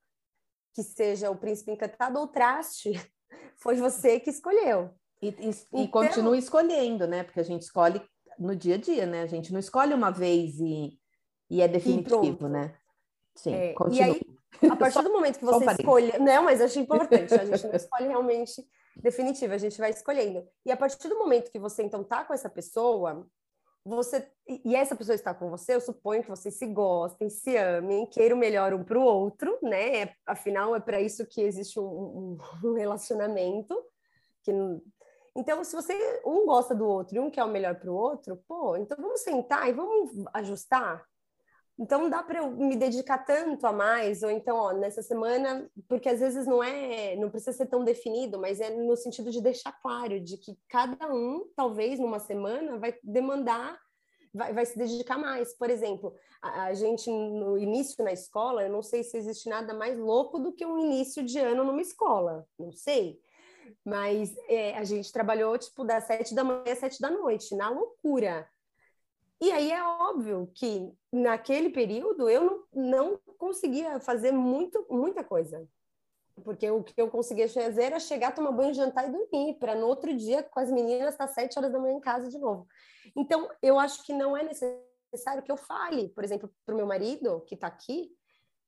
[0.73, 2.91] que seja o príncipe encantado ou traste,
[3.57, 4.91] foi você que escolheu.
[5.21, 5.83] E, e, então...
[5.83, 7.23] e continua escolhendo, né?
[7.23, 8.01] Porque a gente escolhe
[8.37, 9.21] no dia a dia, né?
[9.21, 10.97] A gente não escolhe uma vez e,
[11.49, 12.75] e é definitivo, e né?
[13.35, 14.07] Sim, é, continua.
[14.07, 16.17] E aí, a partir do momento que você escolhe...
[16.19, 20.47] Não, mas acho importante, a gente não escolhe realmente definitivo, a gente vai escolhendo.
[20.65, 23.27] E a partir do momento que você, então, tá com essa pessoa,
[23.85, 24.27] você
[24.65, 28.35] e essa pessoa está com você, eu suponho que vocês se gostem, se amem, queiram
[28.35, 30.01] melhor um para o outro, né?
[30.01, 33.75] É, afinal, é para isso que existe um, um, relacionamento.
[34.43, 34.51] Que,
[35.35, 35.93] então, se você
[36.25, 39.21] um gosta do outro e um quer o melhor para o outro, pô, então vamos
[39.21, 41.05] sentar e vamos ajustar.
[41.79, 46.09] Então dá para eu me dedicar tanto a mais, ou então, ó, nessa semana, porque
[46.09, 49.71] às vezes não é, não precisa ser tão definido, mas é no sentido de deixar
[49.81, 53.79] claro de que cada um, talvez numa semana, vai demandar,
[54.33, 55.53] vai, vai se dedicar mais.
[55.53, 59.73] Por exemplo, a, a, gente no início na escola, eu não sei se existe nada
[59.73, 63.21] mais louco do que um início de ano numa escola, não sei.
[63.85, 67.69] Mas é, a gente trabalhou tipo das sete da manhã às sete da noite, na
[67.69, 68.45] loucura
[69.41, 75.65] e aí é óbvio que naquele período eu não, não conseguia fazer muito, muita coisa.
[76.43, 79.87] Porque o que eu conseguia fazer era chegar, tomar banho, jantar e dormir, para no
[79.87, 82.67] outro dia, com as meninas, estar sete horas da manhã em casa de novo.
[83.15, 86.85] Então, eu acho que não é necessário que eu fale, por exemplo, para o meu
[86.85, 88.11] marido, que está aqui,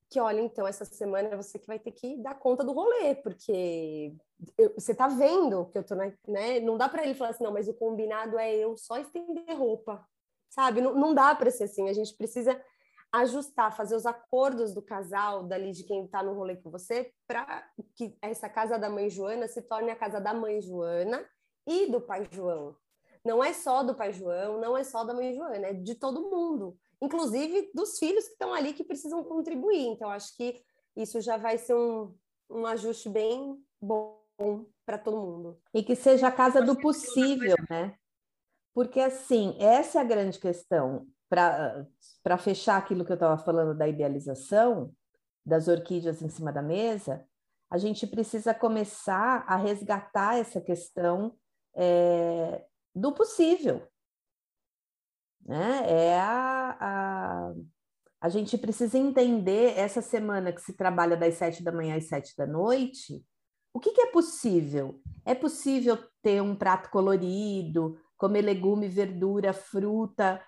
[0.09, 3.15] que olha, então, essa semana é você que vai ter que dar conta do rolê,
[3.15, 4.13] porque
[4.57, 6.59] eu, você está vendo que eu tô, na, né?
[6.59, 10.05] Não dá para ele falar assim, não, mas o combinado é eu só estender roupa
[10.51, 10.81] sabe?
[10.81, 11.89] Não, não dá para ser assim.
[11.89, 12.61] A gente precisa
[13.11, 17.65] ajustar, fazer os acordos do casal, dali de quem está no rolê com você, para
[17.95, 21.25] que essa casa da mãe Joana se torne a casa da mãe Joana
[21.67, 22.75] e do pai João.
[23.23, 26.29] Não é só do pai João, não é só da mãe Joana, é de todo
[26.29, 29.87] mundo, inclusive dos filhos que estão ali que precisam contribuir.
[29.87, 30.61] Então, acho que
[30.95, 32.15] isso já vai ser um,
[32.49, 34.21] um ajuste bem bom
[34.85, 35.59] para todo mundo.
[35.73, 37.95] E que seja a casa do possível, né?
[38.73, 41.07] Porque, assim, essa é a grande questão.
[41.29, 44.93] Para fechar aquilo que eu estava falando da idealização,
[45.45, 47.25] das orquídeas em cima da mesa,
[47.69, 51.35] a gente precisa começar a resgatar essa questão
[51.73, 53.87] é, do possível.
[55.45, 55.83] Né?
[55.87, 57.53] É a, a,
[58.19, 62.35] a gente precisa entender essa semana que se trabalha das sete da manhã às sete
[62.35, 63.25] da noite,
[63.73, 65.01] o que, que é possível?
[65.25, 70.39] É possível ter um prato colorido, comer legume, verdura, fruta,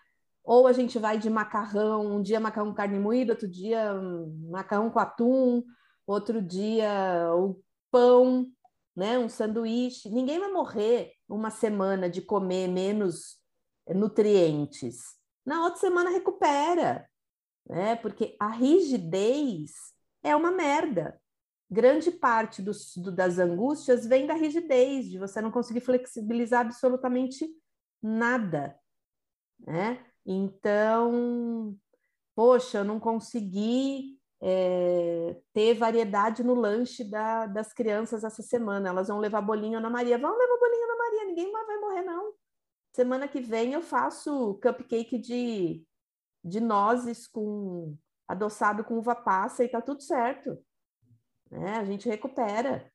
[0.44, 4.00] ou a gente vai de macarrão, um dia macarrão com carne moída, outro dia
[4.48, 5.64] macarrão com atum,
[6.06, 7.60] outro dia o
[7.90, 8.46] pão,
[8.96, 10.08] né, um sanduíche.
[10.08, 13.40] Ninguém vai morrer uma semana de comer menos
[13.90, 15.00] nutrientes.
[15.44, 17.10] Na outra semana recupera,
[17.68, 17.96] né?
[17.96, 19.72] Porque a rigidez
[20.22, 21.20] é uma merda.
[21.72, 27.50] Grande parte dos, do, das angústias vem da rigidez, de você não conseguir flexibilizar absolutamente
[28.04, 28.78] nada,
[29.60, 30.06] né?
[30.26, 31.76] Então,
[32.36, 38.90] poxa, eu não consegui é, ter variedade no lanche da, das crianças essa semana.
[38.90, 40.18] Elas vão levar bolinho na Maria.
[40.18, 42.34] Vão levar bolinho na Maria, ninguém vai morrer, não.
[42.94, 45.84] Semana que vem eu faço cupcake de,
[46.44, 50.58] de nozes com adoçado com uva passa e tá tudo certo.
[51.50, 51.78] Né?
[51.78, 52.92] A gente recupera.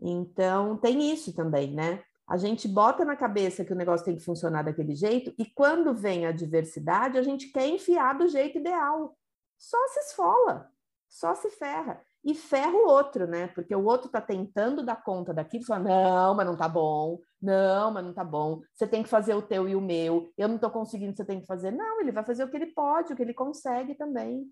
[0.00, 2.02] Então, tem isso também, né?
[2.26, 5.94] A gente bota na cabeça que o negócio tem que funcionar daquele jeito e quando
[5.94, 9.16] vem a diversidade, a gente quer enfiar do jeito ideal.
[9.56, 10.70] Só se esfola,
[11.08, 12.04] só se ferra.
[12.24, 13.46] E ferra o outro, né?
[13.48, 17.92] Porque o outro tá tentando dar conta daquilo fala: não, mas não tá bom, não,
[17.92, 18.60] mas não tá bom.
[18.74, 20.32] Você tem que fazer o teu e o meu.
[20.36, 21.70] Eu não tô conseguindo, você tem que fazer.
[21.70, 24.44] Não, ele vai fazer o que ele pode, o que ele consegue também.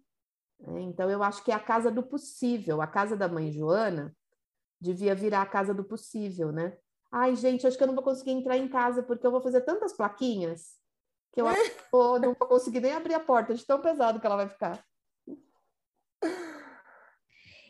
[0.63, 2.81] É, então, eu acho que é a casa do possível.
[2.81, 4.15] A casa da mãe Joana
[4.81, 6.77] devia virar a casa do possível, né?
[7.17, 9.61] Ai, gente, acho que eu não vou conseguir entrar em casa porque eu vou fazer
[9.61, 10.77] tantas plaquinhas
[11.33, 14.19] que eu acho que vou, não vou conseguir nem abrir a porta de tão pesado
[14.19, 14.85] que ela vai ficar.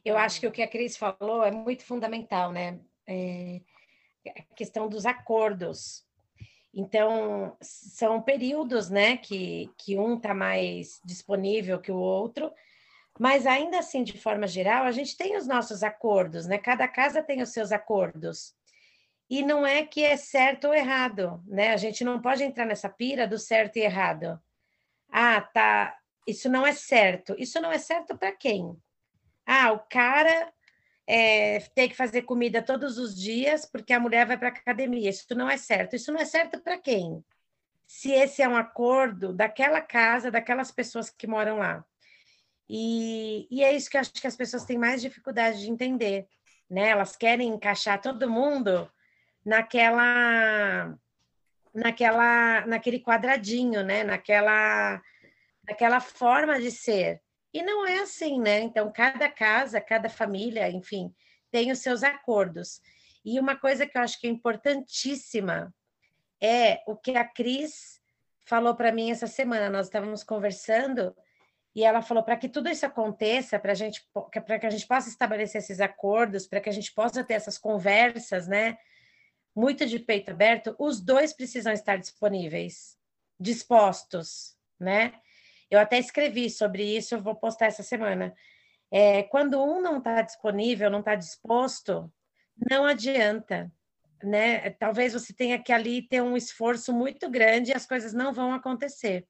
[0.03, 2.81] Eu acho que o que a Cris falou é muito fundamental, né?
[3.07, 3.61] É
[4.29, 6.07] a questão dos acordos.
[6.73, 12.51] Então, são períodos, né, que, que um está mais disponível que o outro,
[13.21, 16.57] mas ainda assim, de forma geral, a gente tem os nossos acordos, né?
[16.57, 18.55] Cada casa tem os seus acordos.
[19.29, 21.73] E não é que é certo ou errado, né?
[21.73, 24.39] A gente não pode entrar nessa pira do certo e errado.
[25.11, 27.35] Ah, tá, isso não é certo.
[27.39, 28.77] Isso não é certo para quem?
[29.47, 30.53] Ah, o cara
[31.07, 35.11] é, tem que fazer comida todos os dias porque a mulher vai para academia.
[35.11, 35.97] Isso não é certo.
[35.97, 37.25] Isso não é certo para quem?
[37.87, 41.85] Se esse é um acordo daquela casa, daquelas pessoas que moram lá.
[42.69, 46.27] E, e é isso que eu acho que as pessoas têm mais dificuldade de entender,
[46.69, 46.89] né?
[46.89, 48.91] Elas querem encaixar todo mundo
[49.45, 50.97] naquela
[51.75, 54.05] naquela naquele quadradinho, né?
[54.05, 55.03] Naquela
[55.67, 57.21] naquela forma de ser.
[57.53, 58.61] E não é assim, né?
[58.61, 61.15] Então cada casa, cada família, enfim,
[61.51, 62.81] tem os seus acordos.
[63.25, 65.75] E uma coisa que eu acho que é importantíssima
[66.41, 68.01] é o que a Cris
[68.45, 69.71] falou para mim essa semana.
[69.71, 71.15] Nós estávamos conversando
[71.75, 74.07] e ela falou para que tudo isso aconteça, para gente,
[74.47, 77.59] para que a gente possa estabelecer esses acordos, para que a gente possa ter essas
[77.59, 78.77] conversas, né?
[79.55, 82.99] Muito de peito aberto, os dois precisam estar disponíveis,
[83.39, 85.15] dispostos, né?
[85.71, 88.35] Eu até escrevi sobre isso, eu vou postar essa semana.
[88.91, 92.13] É, quando um não está disponível, não está disposto,
[92.71, 93.73] não adianta,
[94.23, 94.71] né?
[94.71, 98.53] Talvez você tenha que ali ter um esforço muito grande e as coisas não vão
[98.53, 99.27] acontecer.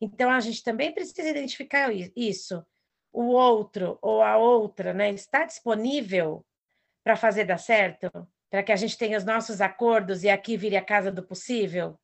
[0.00, 2.64] Então, a gente também precisa identificar isso.
[3.12, 6.44] O outro ou a outra né, está disponível
[7.02, 8.10] para fazer dar certo?
[8.54, 11.98] Para que a gente tenha os nossos acordos e aqui vire a casa do possível?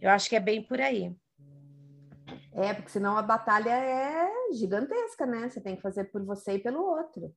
[0.00, 1.14] Eu acho que é bem por aí.
[2.50, 5.50] É, porque senão a batalha é gigantesca, né?
[5.50, 7.36] Você tem que fazer por você e pelo outro.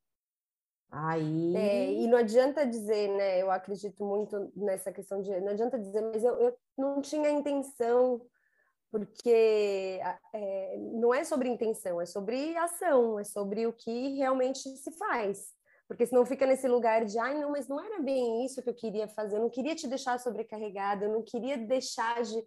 [0.89, 1.54] Aí.
[1.54, 3.41] É, e não adianta dizer, né?
[3.41, 5.38] Eu acredito muito nessa questão de.
[5.41, 8.26] Não adianta dizer, mas eu, eu não tinha intenção
[8.89, 10.00] porque
[10.34, 15.54] é, não é sobre intenção, é sobre ação, é sobre o que realmente se faz.
[15.88, 18.74] Porque senão fica nesse lugar de, ai, não, mas não era bem isso que eu
[18.74, 22.43] queria fazer, eu não queria te deixar sobrecarregada, eu não queria deixar de.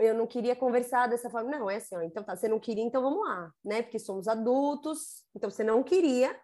[0.00, 1.50] eu não queria conversar dessa forma.
[1.50, 3.82] Não, é assim, ó, então tá, você não queria, então vamos lá, né?
[3.82, 6.38] Porque somos adultos, então você não queria,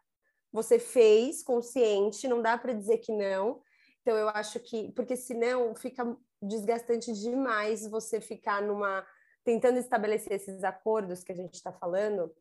[0.52, 3.62] você fez consciente, não dá para dizer que não.
[4.00, 9.06] Então eu acho que, porque senão fica desgastante demais você ficar numa
[9.44, 12.32] tentando estabelecer esses acordos que a gente está falando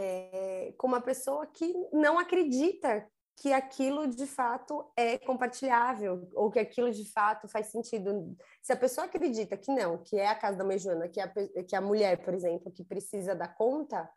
[0.00, 6.58] é, com uma pessoa que não acredita que aquilo de fato é compartilhável ou que
[6.58, 8.36] aquilo de fato faz sentido.
[8.62, 11.24] Se a pessoa acredita que não, que é a casa da mãe Joana, que é
[11.24, 11.28] a,
[11.64, 14.10] que é a mulher, por exemplo, que precisa dar conta,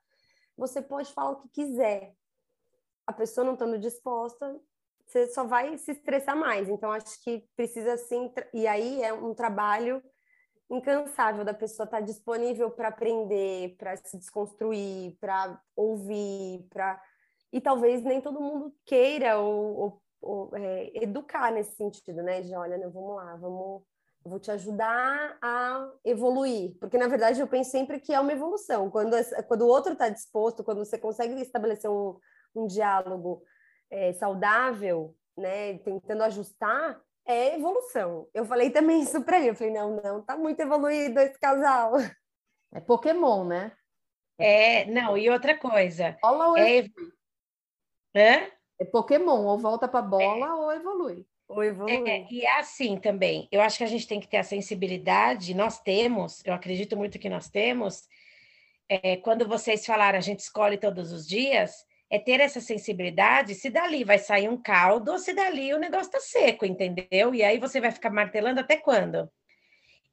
[0.57, 2.15] você pode falar o que quiser.
[3.07, 4.59] A pessoa não estando disposta,
[5.05, 6.69] você só vai se estressar mais.
[6.69, 8.31] Então, acho que precisa sim.
[8.53, 10.01] E aí é um trabalho
[10.69, 17.01] incansável da pessoa estar tá disponível para aprender, para se desconstruir, para ouvir, para
[17.51, 22.41] e talvez nem todo mundo queira ou, ou, ou é, educar nesse sentido, né?
[22.41, 23.83] De olha, né, vamos lá, vamos,
[24.25, 28.33] eu vou te ajudar a evoluir, porque na verdade eu penso sempre que é uma
[28.33, 28.89] evolução.
[28.89, 29.15] Quando
[29.47, 32.17] quando o outro está disposto, quando você consegue estabelecer um,
[32.55, 33.43] um diálogo
[33.91, 38.27] é, saudável, né, tentando ajustar, é evolução.
[38.33, 39.49] Eu falei também isso para ele.
[39.49, 41.93] Eu falei, não, não, tá muito evoluído esse casal.
[42.73, 43.71] É Pokémon, né?
[44.37, 46.17] É, não, e outra coisa.
[46.23, 46.85] Olha é,
[48.13, 48.51] É?
[48.79, 50.53] É Pokémon, ou volta para a bola é.
[50.53, 51.25] ou evolui.
[51.47, 52.09] Ou evolui.
[52.09, 53.47] É, e é assim também.
[53.51, 57.19] Eu acho que a gente tem que ter a sensibilidade, nós temos, eu acredito muito
[57.19, 58.07] que nós temos.
[58.89, 63.71] É, quando vocês falaram, a gente escolhe todos os dias, é ter essa sensibilidade, se
[63.71, 67.33] dali vai sair um caldo ou se dali o negócio tá seco, entendeu?
[67.33, 69.27] E aí você vai ficar martelando até quando?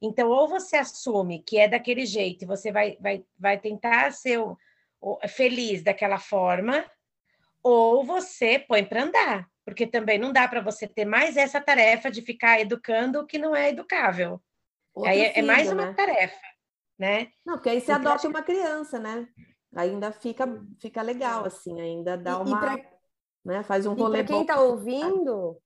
[0.01, 4.39] Então, ou você assume que é daquele jeito e você vai, vai, vai tentar ser
[5.29, 6.83] feliz daquela forma,
[7.61, 12.09] ou você põe para andar, porque também não dá para você ter mais essa tarefa
[12.09, 14.41] de ficar educando o que não é educável.
[14.91, 15.93] Outro aí é, é mais uma né?
[15.93, 16.47] tarefa,
[16.97, 17.27] né?
[17.45, 19.27] Não, porque aí você então, adota uma criança, né?
[19.75, 20.45] Ainda fica,
[20.79, 22.59] fica legal, assim, ainda dá uma.
[22.59, 22.77] Pra...
[23.45, 23.63] Né?
[23.63, 24.19] Faz um rolê.
[24.19, 25.57] Para quem está ouvindo,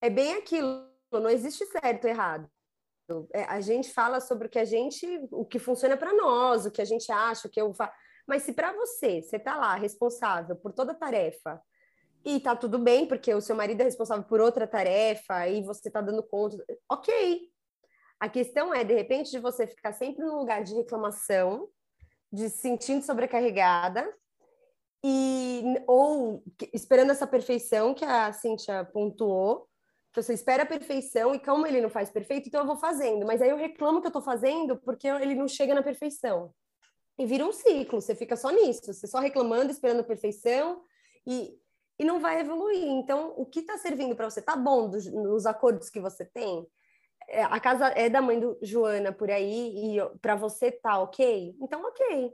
[0.00, 2.50] é bem aquilo, não existe certo e errado.
[3.34, 6.70] É, a gente fala sobre o que a gente, o que funciona para nós, o
[6.70, 7.92] que a gente acha, o que eu faço.
[8.26, 11.60] Mas se para você, você está lá responsável por toda a tarefa
[12.24, 15.88] e tá tudo bem, porque o seu marido é responsável por outra tarefa e você
[15.88, 16.56] está dando conta,
[16.88, 17.50] ok.
[18.20, 21.68] A questão é, de repente, de você ficar sempre no lugar de reclamação,
[22.32, 24.08] de se sentindo sobrecarregada
[25.04, 29.68] e ou esperando essa perfeição que a Cintia pontuou,
[30.14, 33.40] você espera a perfeição e como ele não faz perfeito, então eu vou fazendo, mas
[33.40, 36.52] aí eu reclamo que eu estou fazendo porque ele não chega na perfeição.
[37.18, 40.82] E vira um ciclo, você fica só nisso, você só reclamando, esperando a perfeição
[41.26, 41.54] e,
[41.98, 42.82] e não vai evoluir.
[42.82, 44.40] Então, o que está servindo para você?
[44.40, 46.66] Tá bom dos, nos acordos que você tem?
[47.30, 51.56] É, a casa é da mãe do Joana por aí e para você tá ok?
[51.60, 52.32] Então, ok.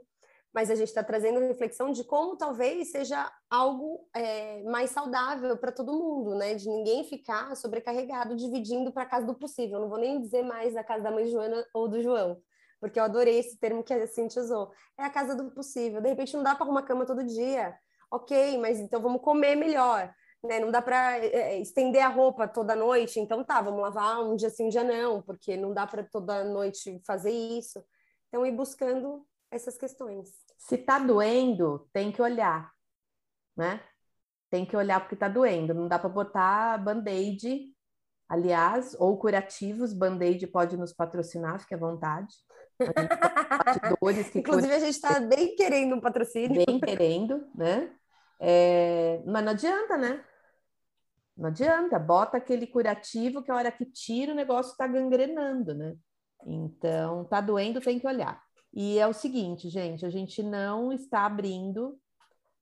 [0.53, 5.71] Mas a gente está trazendo reflexão de como talvez seja algo é, mais saudável para
[5.71, 6.55] todo mundo, né?
[6.55, 9.79] De ninguém ficar sobrecarregado dividindo para a casa do possível.
[9.79, 12.41] Não vou nem dizer mais a casa da mãe Joana ou do João
[12.79, 14.71] porque eu adorei esse termo que a Cintia usou.
[14.97, 16.01] É a casa do possível.
[16.01, 17.75] De repente não dá para arrumar cama todo dia.
[18.11, 20.13] Ok, mas então vamos comer melhor.
[20.47, 20.59] Né?
[20.59, 23.19] Não dá para é, é, estender a roupa toda noite.
[23.19, 26.43] Então tá, vamos lavar um dia sim, um dia não, porque não dá para toda
[26.43, 27.83] noite fazer isso.
[28.27, 30.29] Então ir buscando essas questões.
[30.57, 32.71] Se tá doendo, tem que olhar,
[33.55, 33.81] né?
[34.49, 35.73] Tem que olhar porque tá doendo.
[35.73, 37.75] Não dá para botar band-aid
[38.29, 42.35] Aliás, ou curativos, Band-Aid pode nos patrocinar, fique à vontade.
[44.31, 46.65] que Inclusive, a gente está bem querendo um patrocínio.
[46.65, 47.89] Bem querendo, né?
[48.39, 49.23] É...
[49.25, 50.21] Mas não adianta, né?
[51.37, 55.95] Não adianta, bota aquele curativo que a hora que tira o negócio está gangrenando, né?
[56.45, 58.41] Então, tá doendo, tem que olhar.
[58.73, 61.97] E é o seguinte, gente, a gente não está abrindo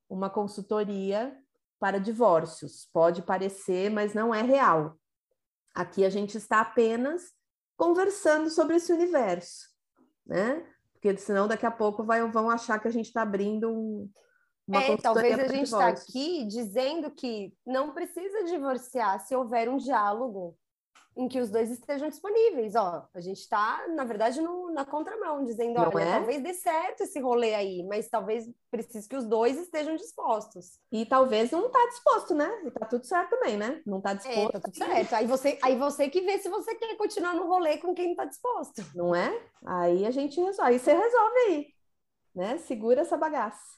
[0.08, 1.36] uma consultoria
[1.78, 2.88] para divórcios.
[2.92, 4.96] Pode parecer, mas não é real.
[5.74, 7.32] Aqui a gente está apenas
[7.76, 9.68] conversando sobre esse universo,
[10.26, 10.66] né?
[10.92, 14.10] Porque senão daqui a pouco vai, vão achar que a gente está abrindo um,
[14.66, 19.76] uma é, talvez a gente está aqui dizendo que não precisa divorciar se houver um
[19.76, 20.56] diálogo
[21.16, 22.74] em que os dois estejam disponíveis.
[22.74, 26.12] Ó, a gente está, na verdade, no, na contramão, dizendo, olha, é?
[26.18, 30.78] talvez dê certo esse rolê aí, mas talvez precise que os dois estejam dispostos.
[30.92, 32.50] E talvez não está disposto, né?
[32.66, 33.80] E tá tudo certo também, né?
[33.86, 34.48] Não está disposto.
[34.48, 35.14] É, tá tudo certo.
[35.14, 38.26] Aí você, aí você que vê se você quer continuar no rolê com quem está
[38.26, 38.84] disposto.
[38.94, 39.40] Não é?
[39.64, 40.72] Aí a gente resolve.
[40.72, 41.66] Aí você resolve aí,
[42.34, 42.58] né?
[42.58, 43.76] Segura essa bagaça.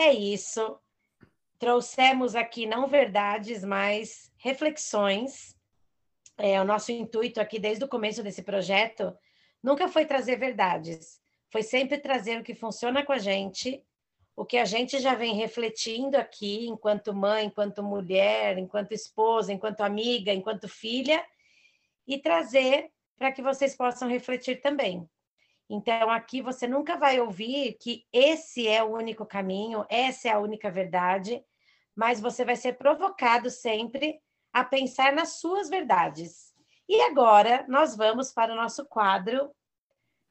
[0.00, 0.78] É isso.
[1.58, 5.58] Trouxemos aqui não verdades, mas reflexões
[6.36, 9.12] é, o nosso intuito aqui desde o começo desse projeto
[9.60, 11.20] nunca foi trazer verdades,
[11.50, 13.84] foi sempre trazer o que funciona com a gente,
[14.36, 19.80] o que a gente já vem refletindo aqui, enquanto mãe, enquanto mulher, enquanto esposa, enquanto
[19.80, 21.26] amiga, enquanto filha,
[22.06, 25.10] e trazer para que vocês possam refletir também.
[25.68, 30.38] Então, aqui você nunca vai ouvir que esse é o único caminho, essa é a
[30.38, 31.44] única verdade,
[31.94, 34.18] mas você vai ser provocado sempre
[34.52, 36.54] a pensar nas suas verdades.
[36.88, 39.54] E agora nós vamos para o nosso quadro,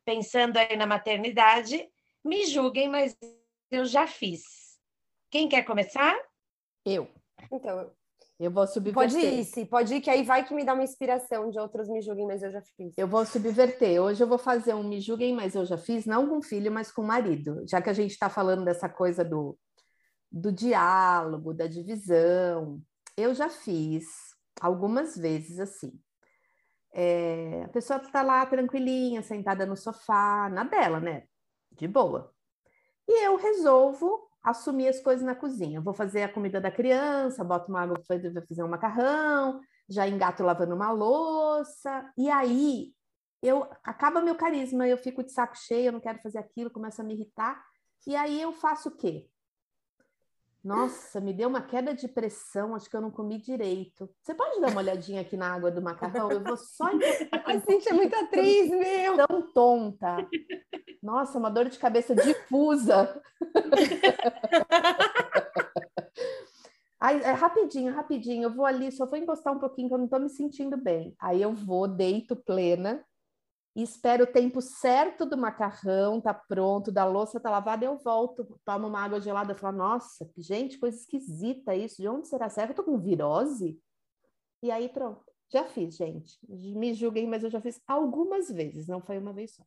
[0.03, 1.87] pensando aí na maternidade.
[2.23, 3.15] Me julguem, mas
[3.69, 4.79] eu já fiz.
[5.29, 6.17] Quem quer começar?
[6.83, 7.07] Eu.
[7.51, 7.91] Então,
[8.39, 8.93] eu vou subverter.
[8.93, 11.89] Pode ir, sim, pode ir, que aí vai que me dá uma inspiração de outros
[11.89, 12.93] me julguem, mas eu já fiz.
[12.95, 13.99] Eu vou subverter.
[13.99, 16.91] Hoje eu vou fazer um me julguem, mas eu já fiz, não com filho, mas
[16.91, 17.63] com marido.
[17.67, 19.57] Já que a gente está falando dessa coisa do,
[20.31, 22.79] do diálogo, da divisão,
[23.17, 24.05] eu já fiz
[24.61, 25.91] algumas vezes assim.
[26.93, 31.23] É, a pessoa está lá tranquilinha, sentada no sofá, na dela, né?
[31.71, 32.31] De boa.
[33.07, 35.81] E eu resolvo assumir as coisas na cozinha.
[35.81, 39.59] vou fazer a comida da criança, boto uma água para fazer um macarrão,
[39.89, 42.93] já engato lavando uma louça, e aí
[43.41, 47.01] eu acaba meu carisma, eu fico de saco cheio, eu não quero fazer aquilo, começa
[47.01, 47.63] a me irritar.
[48.05, 49.27] E aí eu faço o quê?
[50.67, 54.09] Nossa, me deu uma queda de pressão, acho que eu não comi direito.
[54.21, 56.29] Você pode dar uma olhadinha aqui na água do macarrão?
[56.29, 56.89] Eu vou só
[57.45, 59.15] A Cintia é muito atriz, meu!
[59.15, 60.27] Tão tonta.
[61.01, 63.17] Nossa, uma dor de cabeça difusa.
[66.99, 70.05] Aí, é, rapidinho, rapidinho, eu vou ali, só vou encostar um pouquinho que eu não
[70.05, 71.15] estou me sentindo bem.
[71.17, 73.01] Aí eu vou, deito plena,
[73.77, 78.59] e espero o tempo certo do macarrão, tá pronto, da louça tá lavada, eu volto,
[78.65, 82.49] tomo uma água gelada e falo, nossa, gente, coisa esquisita isso, de onde será?
[82.49, 83.79] Será que eu tô com virose?
[84.63, 85.23] E aí pronto,
[85.53, 86.39] já fiz, gente.
[86.49, 89.63] Me julguem, mas eu já fiz algumas vezes, não foi uma vez só.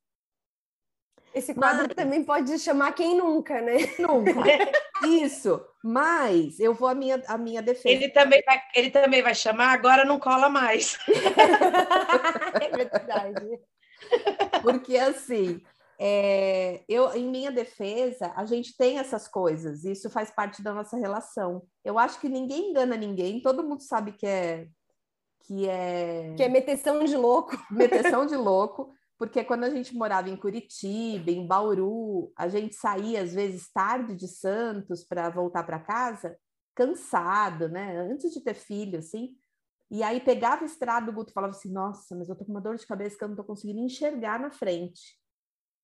[1.32, 1.94] Esse quadro mas...
[1.94, 3.76] também pode chamar quem nunca, né?
[3.96, 4.32] Nunca.
[5.06, 5.64] Isso.
[5.84, 7.94] Mas eu vou à minha, à minha defesa.
[7.94, 10.98] Ele também, vai, ele também vai chamar, agora não cola mais.
[12.60, 13.60] é verdade.
[14.62, 15.62] Porque assim,
[15.98, 20.96] é, eu, em minha defesa, a gente tem essas coisas, isso faz parte da nossa
[20.96, 21.62] relação.
[21.84, 24.66] Eu acho que ninguém engana ninguém, todo mundo sabe que é
[25.40, 30.30] que é que é meteção de louco, meteção de louco, porque quando a gente morava
[30.30, 35.78] em Curitiba, em Bauru, a gente saía às vezes tarde de Santos para voltar para
[35.78, 36.34] casa,
[36.74, 37.98] cansado, né?
[38.10, 39.36] Antes de ter filho, assim.
[39.90, 42.60] E aí pegava a estrada, o Guto falava assim: Nossa, mas eu tô com uma
[42.60, 45.18] dor de cabeça que eu não tô conseguindo enxergar na frente.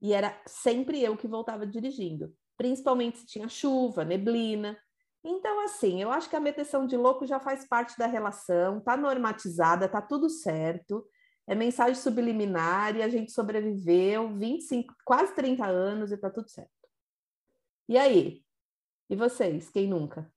[0.00, 4.78] E era sempre eu que voltava dirigindo, principalmente se tinha chuva, neblina.
[5.24, 8.96] Então, assim, eu acho que a meteção de louco já faz parte da relação, tá
[8.96, 11.04] normatizada, tá tudo certo.
[11.48, 16.70] É mensagem subliminar e a gente sobreviveu 25, quase 30 anos e tá tudo certo.
[17.88, 18.44] E aí?
[19.08, 19.70] E vocês?
[19.70, 20.32] Quem nunca?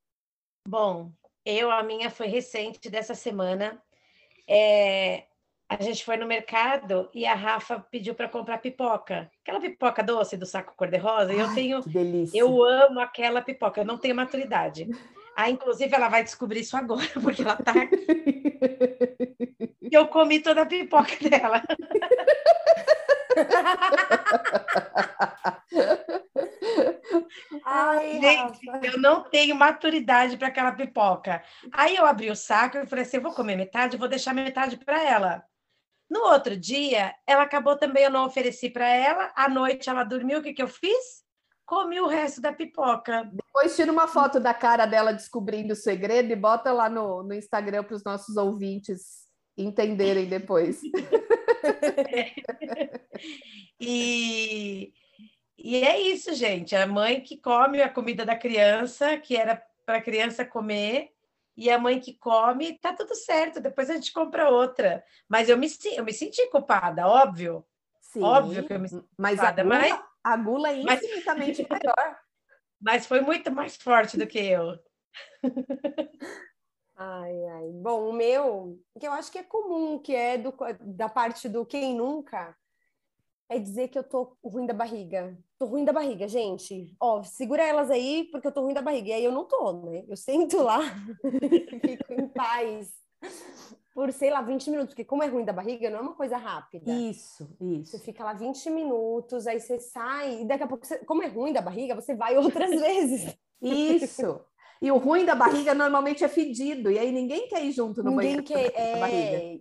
[0.67, 1.11] Bom,
[1.49, 3.81] eu, a minha foi recente dessa semana.
[4.47, 5.23] É,
[5.69, 9.29] a gente foi no mercado e a Rafa pediu para comprar pipoca.
[9.41, 11.31] Aquela pipoca doce do saco cor-de-rosa.
[11.33, 11.83] E eu tenho.
[12.33, 14.87] Eu amo aquela pipoca, eu não tenho maturidade.
[15.35, 17.95] Ah, inclusive, ela vai descobrir isso agora, porque ela tá aqui.
[19.91, 21.63] eu comi toda a pipoca dela.
[27.65, 31.43] Ai, Gente, eu não tenho maturidade para aquela pipoca.
[31.71, 34.77] Aí eu abri o saco e falei assim: eu vou comer metade, vou deixar metade
[34.77, 35.43] para ela.
[36.09, 39.31] No outro dia, ela acabou também, eu não ofereci para ela.
[39.35, 41.23] À noite ela dormiu, o que, que eu fiz?
[41.65, 43.29] Comi o resto da pipoca.
[43.31, 47.35] Depois tira uma foto da cara dela descobrindo o segredo e bota lá no, no
[47.35, 50.81] Instagram para os nossos ouvintes entenderem depois.
[53.79, 54.93] e,
[55.57, 56.75] e é isso, gente.
[56.75, 61.11] A mãe que come a comida da criança, que era para a criança comer,
[61.57, 63.59] e a mãe que come, tá tudo certo.
[63.59, 65.03] Depois a gente compra outra.
[65.27, 67.65] Mas eu me, eu me senti culpada, óbvio.
[68.01, 71.67] Sim, óbvio que eu me senti mas culpada, a gula, mas a gula é infinitamente
[71.69, 71.79] mas...
[71.83, 72.19] maior.
[72.81, 74.79] Mas foi muito mais forte do que eu.
[77.01, 77.71] Ai, ai.
[77.75, 81.65] Bom, o meu, que eu acho que é comum, que é do, da parte do
[81.65, 82.53] quem nunca,
[83.47, 85.37] é dizer que eu tô ruim da barriga.
[85.57, 86.93] Tô ruim da barriga, gente.
[86.99, 89.07] Ó, segura elas aí, porque eu tô ruim da barriga.
[89.07, 90.03] E aí eu não tô, né?
[90.09, 90.79] Eu sento lá,
[91.81, 92.91] fico em paz
[93.93, 96.35] por, sei lá, 20 minutos, porque como é ruim da barriga, não é uma coisa
[96.35, 96.91] rápida.
[96.91, 97.91] Isso, isso.
[97.91, 101.27] Você fica lá 20 minutos, aí você sai, e daqui a pouco, você, como é
[101.27, 103.37] ruim da barriga, você vai outras vezes.
[103.61, 104.41] Isso.
[104.81, 108.11] E o ruim da barriga normalmente é fedido, e aí ninguém quer ir junto no
[108.11, 108.43] ninguém banheiro.
[108.43, 109.59] Quer, é...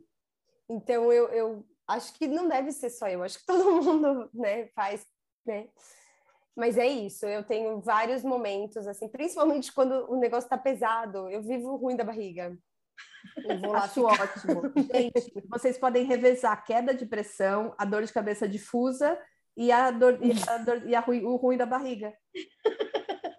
[0.69, 4.69] Então eu, eu acho que não deve ser só eu, acho que todo mundo né,
[4.69, 5.05] faz,
[5.45, 5.69] né?
[6.57, 11.41] Mas é isso, eu tenho vários momentos, assim, principalmente quando o negócio está pesado, eu
[11.41, 12.57] vivo ruim da barriga.
[13.45, 14.23] Eu vou lá Acho ficar...
[14.25, 14.63] ótimo.
[14.93, 19.19] Gente, vocês podem revezar a queda de pressão, a dor de cabeça difusa
[19.57, 22.13] e a dor, e, a dor, e a, o ruim da barriga.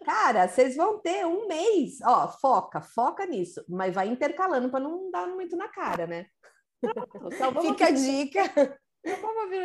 [0.10, 2.00] Cara, vocês vão ter um mês.
[2.04, 6.26] Ó, foca, foca nisso, mas vai intercalando para não dar muito na cara, né?
[7.62, 8.42] Fica a dica.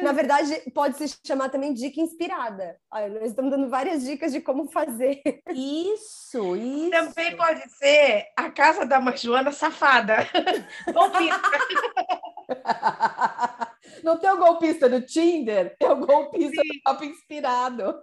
[0.02, 2.78] Na verdade, pode se chamar também dica inspirada.
[2.92, 5.22] Olha, nós estamos dando várias dicas de como fazer.
[5.48, 6.90] Isso, isso.
[6.90, 10.16] Também pode ser a casa da Joana safada.
[14.04, 15.74] Não tem o golpista do Tinder?
[15.80, 16.68] É o golpista Sim.
[16.68, 17.98] do Papo Inspirado.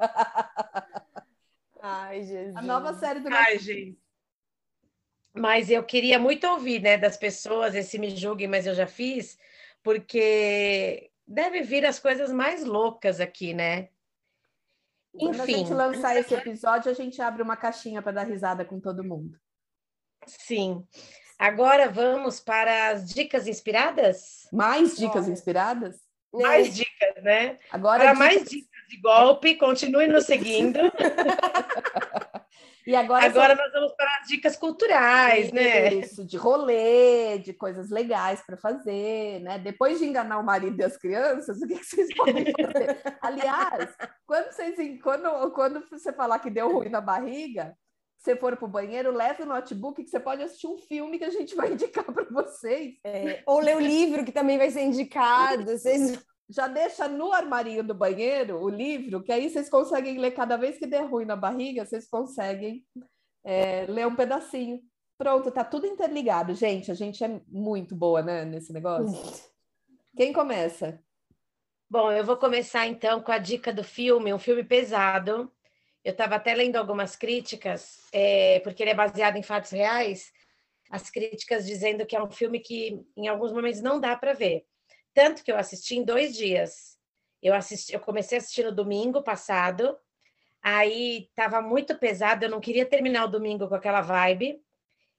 [1.82, 2.56] Ai, Jesus.
[2.56, 4.00] A nova série do Ai, gente.
[5.34, 9.38] Mas eu queria muito ouvir, né, das pessoas, esse me julguem, mas eu já fiz,
[9.82, 13.90] porque deve vir as coisas mais loucas aqui, né?
[15.14, 15.26] Enfim.
[15.26, 18.80] Quando a gente lançar esse episódio, a gente abre uma caixinha para dar risada com
[18.80, 19.40] todo mundo.
[20.26, 20.86] Sim.
[21.40, 24.48] Agora vamos para as dicas inspiradas?
[24.52, 26.00] Mais dicas inspiradas?
[26.32, 27.58] Mais dicas, né?
[27.72, 30.80] Agora para mais dicas de golpe, continue nos seguindo.
[32.86, 33.62] E agora, agora só...
[33.62, 35.94] nós vamos para as dicas culturais, Sim, né?
[35.94, 39.60] Isso, de rolê, de coisas legais para fazer, né?
[39.60, 43.00] Depois de enganar o marido e as crianças, o que, que vocês podem fazer?
[43.22, 47.78] Aliás, quando, vocês, quando, quando você falar que deu ruim na barriga,
[48.18, 51.26] você for para o banheiro, leve o notebook que você pode assistir um filme que
[51.26, 52.96] a gente vai indicar para vocês.
[53.04, 55.66] É, ou ler o livro que também vai ser indicado.
[55.66, 56.20] Vocês
[56.52, 60.78] já deixa no armarinho do banheiro o livro, que aí vocês conseguem ler cada vez
[60.78, 62.86] que der ruim na barriga, vocês conseguem
[63.44, 64.82] é, ler um pedacinho.
[65.18, 66.92] Pronto, tá tudo interligado, gente.
[66.92, 69.18] A gente é muito boa, né, nesse negócio.
[70.16, 71.02] Quem começa?
[71.90, 75.50] Bom, eu vou começar então com a dica do filme, um filme pesado.
[76.04, 80.34] Eu estava até lendo algumas críticas, é, porque ele é baseado em fatos reais.
[80.90, 84.66] As críticas dizendo que é um filme que, em alguns momentos, não dá para ver
[85.14, 86.98] tanto que eu assisti em dois dias.
[87.42, 89.98] Eu, assisti, eu comecei a assistir no domingo passado,
[90.62, 94.62] aí estava muito pesado, eu não queria terminar o domingo com aquela vibe,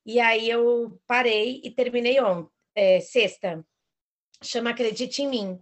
[0.07, 3.64] e aí eu parei e terminei ontem, é, sexta.
[4.43, 5.61] Chama Acredite em Mim.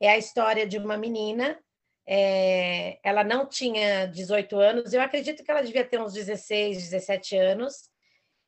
[0.00, 1.58] É a história de uma menina,
[2.06, 7.36] é, ela não tinha 18 anos, eu acredito que ela devia ter uns 16, 17
[7.36, 7.90] anos,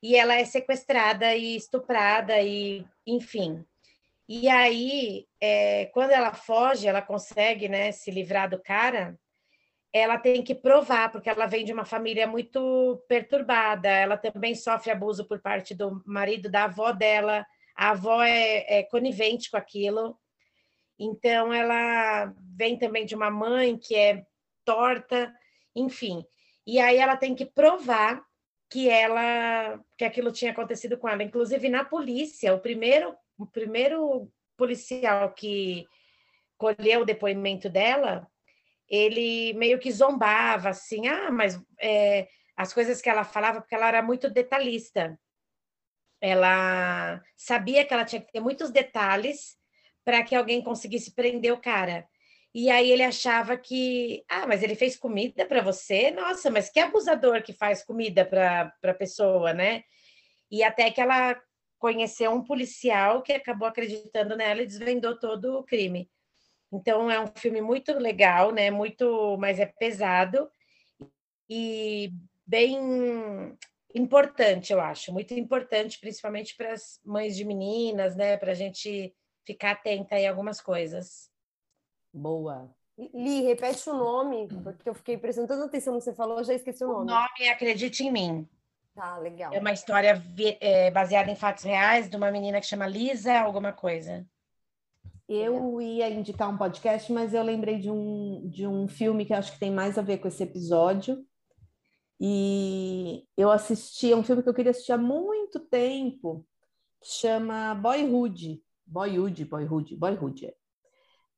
[0.02, 3.64] e ela é sequestrada e estuprada, e enfim,
[4.28, 9.18] e aí, é, quando ela foge, ela consegue né, se livrar do cara,
[9.92, 14.90] ela tem que provar, porque ela vem de uma família muito perturbada, ela também sofre
[14.90, 17.44] abuso por parte do marido, da avó dela,
[17.76, 20.16] a avó é, é conivente com aquilo,
[20.98, 24.24] então ela vem também de uma mãe que é
[24.64, 25.32] torta,
[25.74, 26.24] enfim.
[26.66, 28.22] E aí ela tem que provar
[28.70, 31.22] que ela que aquilo tinha acontecido com ela.
[31.22, 35.86] Inclusive na polícia, o primeiro o primeiro policial que
[36.56, 38.26] colheu o depoimento dela,
[38.88, 43.88] ele meio que zombava, assim, ah, mas é, as coisas que ela falava, porque ela
[43.88, 45.18] era muito detalhista.
[46.20, 49.56] Ela sabia que ela tinha que ter muitos detalhes
[50.04, 52.06] para que alguém conseguisse prender o cara.
[52.54, 56.10] E aí ele achava que, ah, mas ele fez comida para você?
[56.10, 59.84] Nossa, mas que abusador que faz comida para a pessoa, né?
[60.50, 61.40] E até que ela
[61.82, 66.08] conheceu um policial que acabou acreditando nela e desvendou todo o crime.
[66.72, 68.70] Então é um filme muito legal, né?
[68.70, 70.48] Muito, mas é pesado
[71.50, 72.12] e
[72.46, 73.58] bem
[73.92, 78.36] importante, eu acho, muito importante, principalmente para as mães de meninas, né?
[78.36, 79.12] Para a gente
[79.44, 81.28] ficar atenta em algumas coisas.
[82.14, 82.72] Boa.
[82.96, 86.84] Li, repete o nome, porque eu fiquei prestando atenção no que você falou, já esqueci
[86.84, 87.10] o nome.
[87.10, 88.48] O nome é Acredite em Mim.
[88.94, 89.52] Tá, legal.
[89.52, 90.22] É uma história
[90.60, 94.26] é, baseada em fatos reais de uma menina que chama Lisa, alguma coisa.
[95.26, 99.52] Eu ia indicar um podcast, mas eu lembrei de um, de um filme que acho
[99.52, 101.24] que tem mais a ver com esse episódio.
[102.20, 106.46] E eu assisti, é um filme que eu queria assistir há muito tempo,
[107.00, 108.62] que chama Boyhood.
[108.86, 110.46] Boyhood, Boyhood, Boyhood.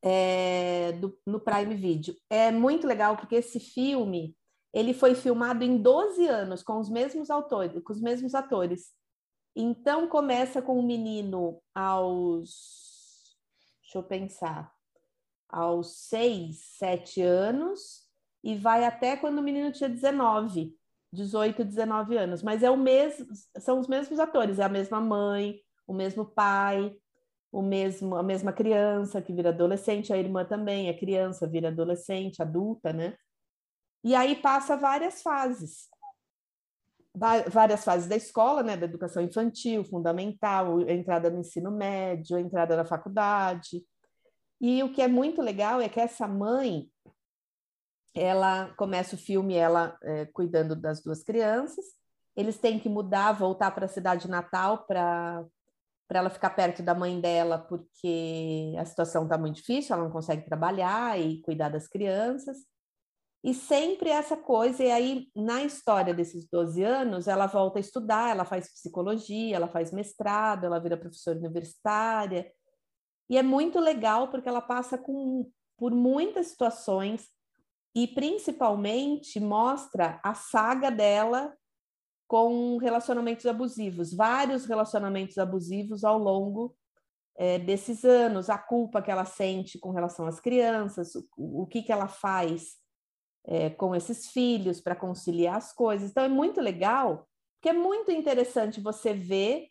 [0.03, 2.17] É, é do, no Prime Video.
[2.29, 4.37] É muito legal porque esse filme
[4.75, 8.91] ele foi filmado em 12 anos com os mesmos autores, com os mesmos atores.
[9.55, 12.75] Então começa com o um menino aos
[13.81, 14.73] deixa eu pensar,
[15.49, 18.03] aos 6, 7 anos
[18.43, 20.75] e vai até quando o menino tinha 19,
[21.13, 25.61] 18, 19 anos, mas é o mesmo, são os mesmos atores, é a mesma mãe,
[25.87, 26.93] o mesmo pai,
[27.53, 32.43] o mesmo a mesma criança que vira adolescente, a irmã também é criança, vira adolescente,
[32.43, 33.17] adulta, né?
[34.05, 35.89] E aí passa várias fases.
[37.17, 42.41] Várias fases da escola, né, da educação infantil, fundamental, a entrada no ensino médio, a
[42.41, 43.83] entrada na faculdade.
[44.61, 46.91] E o que é muito legal é que essa mãe,
[48.15, 51.85] ela começa o filme ela é, cuidando das duas crianças.
[52.37, 55.45] Eles têm que mudar, voltar para a cidade natal para
[56.07, 60.13] para ela ficar perto da mãe dela, porque a situação está muito difícil, ela não
[60.13, 62.59] consegue trabalhar e cuidar das crianças.
[63.45, 68.31] E sempre essa coisa, e aí na história desses 12 anos, ela volta a estudar,
[68.31, 72.51] ela faz psicologia, ela faz mestrado, ela vira professora universitária.
[73.29, 77.29] E é muito legal porque ela passa com, por muitas situações
[77.95, 81.55] e principalmente mostra a saga dela
[82.27, 86.75] com relacionamentos abusivos, vários relacionamentos abusivos ao longo
[87.37, 91.83] é, desses anos, a culpa que ela sente com relação às crianças, o, o que,
[91.83, 92.83] que ela faz
[93.47, 96.11] é, com esses filhos para conciliar as coisas.
[96.11, 99.69] Então é muito legal, porque é muito interessante você ver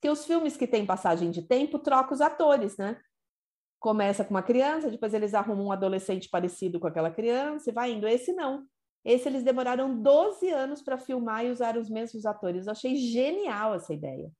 [0.00, 3.00] que os filmes que têm passagem de tempo trocam os atores, né?
[3.78, 7.92] Começa com uma criança, depois eles arrumam um adolescente parecido com aquela criança e vai
[7.92, 8.06] indo.
[8.06, 8.66] Esse não.
[9.04, 12.66] Esse eles demoraram 12 anos para filmar e usar os mesmos atores.
[12.66, 14.30] Eu achei genial essa ideia.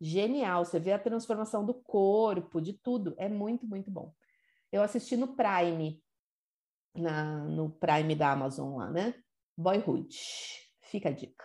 [0.00, 0.64] Genial.
[0.64, 3.14] Você vê a transformação do corpo, de tudo.
[3.18, 4.12] É muito, muito bom.
[4.72, 6.02] Eu assisti no Prime,
[6.96, 9.14] na, no Prime da Amazon lá, né?
[9.56, 10.16] Boyhood.
[10.82, 11.44] Fica a dica.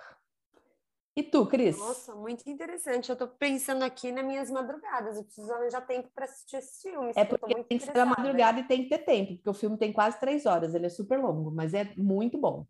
[1.15, 1.77] E tu, Cris?
[1.77, 3.09] Nossa, muito interessante.
[3.09, 5.17] Eu tô pensando aqui nas minhas madrugadas.
[5.17, 7.11] Eu preciso arranjar tempo para assistir esse filme.
[7.15, 9.77] É porque tem que ser a madrugada e tem que ter tempo, porque o filme
[9.77, 10.73] tem quase três horas.
[10.73, 12.65] Ele é super longo, mas é muito bom.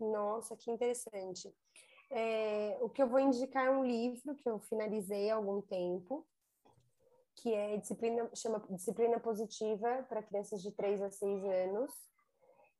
[0.00, 1.52] Nossa, que interessante.
[2.10, 6.26] É, o que eu vou indicar é um livro que eu finalizei há algum tempo,
[7.42, 11.92] que é disciplina, chama Disciplina Positiva para crianças de 3 a 6 anos.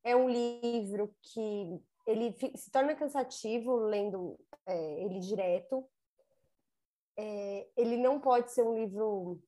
[0.04, 5.88] É um livro que ele se torna cansativo lendo é, ele direto.
[7.16, 9.40] É, ele não pode ser um livro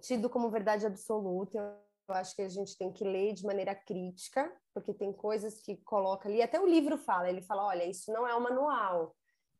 [0.00, 1.58] tido como verdade absoluta.
[2.08, 5.76] Eu acho que a gente tem que ler de maneira crítica, porque tem coisas que
[5.78, 6.42] coloca ali.
[6.42, 9.14] Até o livro fala, ele fala, olha, isso não é um manual.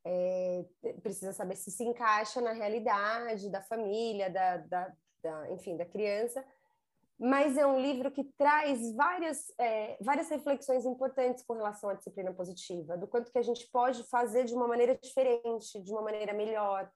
[0.07, 0.65] É,
[1.03, 4.93] precisa saber se se encaixa na realidade da família, da, da,
[5.23, 6.45] da enfim, da criança
[7.19, 12.33] mas é um livro que traz várias, é, várias reflexões importantes com relação à disciplina
[12.33, 16.33] positiva, do quanto que a gente pode fazer de uma maneira diferente, de uma maneira
[16.33, 16.91] melhor,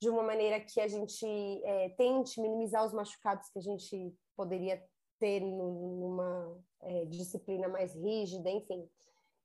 [0.00, 1.26] de uma maneira que a gente
[1.64, 4.82] é, tente minimizar os machucados que a gente poderia
[5.18, 8.88] ter numa é, disciplina mais rígida, enfim.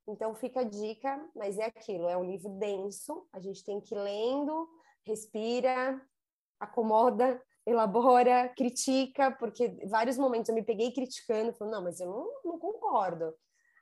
[0.09, 3.93] Então fica a dica, mas é aquilo, é um livro denso, a gente tem que
[3.93, 4.67] ir lendo,
[5.05, 6.01] respira,
[6.59, 12.41] acomoda, elabora, critica, porque vários momentos eu me peguei criticando, falando, não, mas eu não,
[12.43, 13.35] não concordo,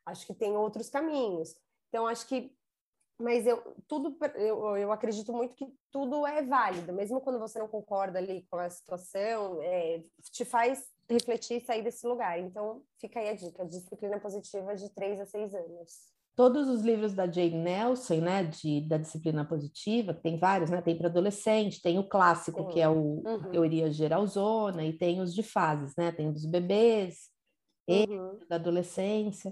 [0.05, 1.55] acho que tem outros caminhos.
[1.87, 2.53] Então, acho que,
[3.17, 7.69] mas eu, tudo, eu, eu acredito muito que tudo é válido, mesmo quando você não
[7.69, 12.37] concorda ali com a situação, é, te faz refletir e sair desse lugar.
[12.37, 17.13] Então, fica aí a dica, disciplina positiva de 3 a 6 anos todos os livros
[17.13, 21.97] da Jane Nelson, né, de, da disciplina positiva, tem vários, né, tem para adolescente, tem
[21.97, 22.69] o clássico, Sim.
[22.69, 23.49] que é o uhum.
[23.49, 27.31] Teoria Geralzona, e tem os de fases, né, tem dos bebês,
[27.89, 28.37] uhum.
[28.47, 29.51] da adolescência.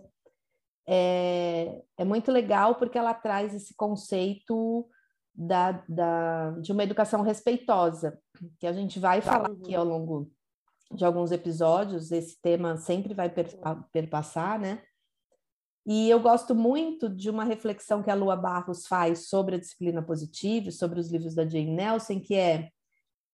[0.88, 4.88] É, é muito legal porque ela traz esse conceito
[5.34, 8.20] da, da, de uma educação respeitosa,
[8.60, 9.58] que a gente vai falar uhum.
[9.58, 10.32] aqui ao longo
[10.94, 13.48] de alguns episódios, esse tema sempre vai per,
[13.92, 14.84] perpassar, né?
[15.86, 20.02] E eu gosto muito de uma reflexão que a Lua Barros faz sobre a disciplina
[20.02, 22.72] positiva, sobre os livros da Jane Nelson, que é,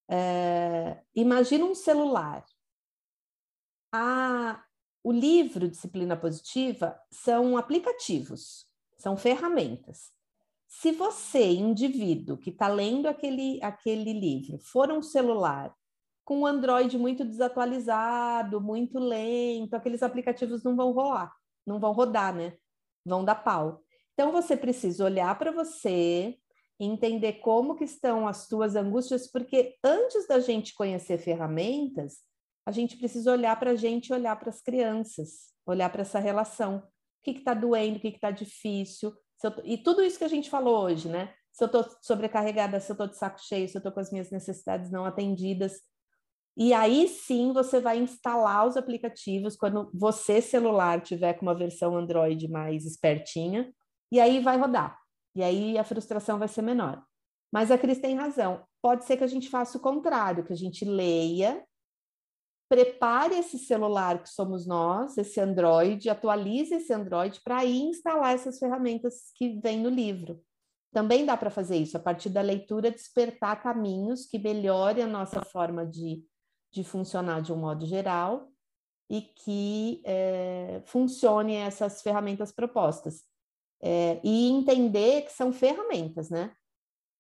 [0.10, 2.44] é imagina um celular.
[3.94, 4.62] A,
[5.02, 10.12] o livro Disciplina Positiva são aplicativos, são ferramentas.
[10.68, 15.74] Se você, indivíduo que está lendo aquele, aquele livro, for um celular
[16.26, 21.34] com um Android muito desatualizado, muito lento, aqueles aplicativos não vão rolar
[21.66, 22.54] não vão rodar, né?
[23.06, 23.82] Vão dar pau.
[24.14, 26.38] Então você precisa olhar para você,
[26.80, 32.20] entender como que estão as tuas angústias, porque antes da gente conhecer ferramentas,
[32.66, 36.78] a gente precisa olhar para a gente, olhar para as crianças, olhar para essa relação.
[36.78, 39.14] O que está doendo, o que está difícil.
[39.42, 39.62] Tô...
[39.64, 41.34] E tudo isso que a gente falou hoje, né?
[41.52, 44.12] Se eu estou sobrecarregada, se eu estou de saco cheio, se eu estou com as
[44.12, 45.82] minhas necessidades não atendidas,
[46.64, 51.98] e aí sim você vai instalar os aplicativos quando você, celular, tiver com uma versão
[51.98, 53.74] Android mais espertinha,
[54.12, 54.96] e aí vai rodar.
[55.36, 57.04] E aí a frustração vai ser menor.
[57.52, 58.64] Mas a Cris tem razão.
[58.80, 61.66] Pode ser que a gente faça o contrário, que a gente leia,
[62.70, 68.60] prepare esse celular que somos nós, esse Android, atualize esse Android para aí instalar essas
[68.60, 70.40] ferramentas que vem no livro.
[70.94, 75.44] Também dá para fazer isso, a partir da leitura, despertar caminhos que melhorem a nossa
[75.44, 76.24] forma de
[76.72, 78.50] de funcionar de um modo geral
[79.10, 83.24] e que é, funcione essas ferramentas propostas.
[83.82, 86.56] É, e entender que são ferramentas, né?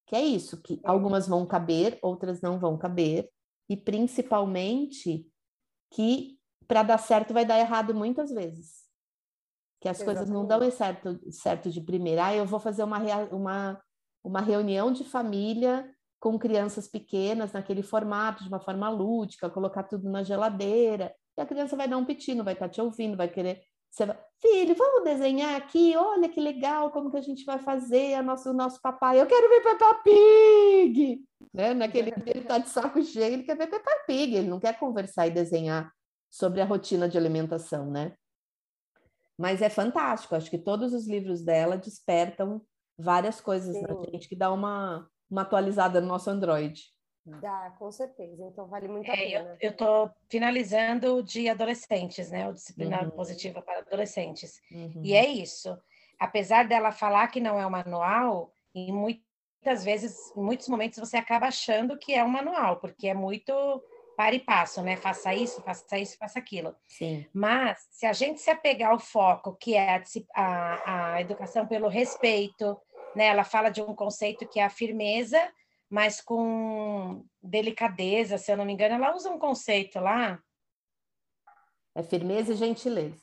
[0.06, 3.30] Que é isso, que algumas vão caber, outras não vão caber,
[3.68, 5.28] e principalmente
[5.92, 8.86] que para dar certo vai dar errado muitas vezes.
[9.82, 10.18] Que as Exatamente.
[10.18, 12.28] coisas não dão certo, certo de primeira.
[12.28, 13.00] Ah, eu vou fazer uma,
[13.32, 13.84] uma,
[14.24, 20.08] uma reunião de família com crianças pequenas naquele formato, de uma forma lúdica, colocar tudo
[20.08, 23.28] na geladeira, e a criança vai dar um piti, vai estar tá te ouvindo, vai
[23.28, 23.64] querer.
[23.90, 28.14] Você vai, filho, vamos desenhar aqui, olha que legal, como que a gente vai fazer
[28.14, 29.20] a nosso, o nosso papai.
[29.20, 31.26] Eu quero ver Peppa Pig!
[31.52, 31.74] Né?
[31.74, 35.26] Naquele ele está de saco cheio, ele quer ver Peppa Pig, ele não quer conversar
[35.26, 35.92] e desenhar
[36.30, 38.14] sobre a rotina de alimentação, né?
[39.36, 42.62] Mas é fantástico, acho que todos os livros dela despertam
[42.96, 43.82] várias coisas Sim.
[43.82, 46.84] na gente que dá uma, uma atualizada no nosso Android.
[47.26, 48.44] Dá, com certeza.
[48.46, 49.58] Então vale muito a é, pena.
[49.62, 52.50] Eu estou finalizando de adolescentes, né?
[52.50, 53.12] O disciplinar uhum.
[53.12, 54.60] positiva para adolescentes.
[54.72, 55.02] Uhum.
[55.04, 55.78] E é isso.
[56.20, 61.18] apesar dela falar que não é um manual, em muitas vezes, em muitos momentos você
[61.18, 63.54] acaba achando que é um manual, porque é muito
[64.16, 64.98] para e passo, né?
[64.98, 66.76] Faça isso, faça isso, faça aquilo.
[66.88, 67.26] Sim.
[67.34, 70.04] Mas se a gente se apegar ao foco, que é a,
[70.36, 72.78] a, a educação pelo respeito,
[73.16, 73.28] né?
[73.28, 75.40] Ela fala de um conceito que é a firmeza,
[75.90, 80.42] mas com delicadeza, se eu não me engano, ela usa um conceito lá.
[81.94, 83.22] É firmeza e gentileza.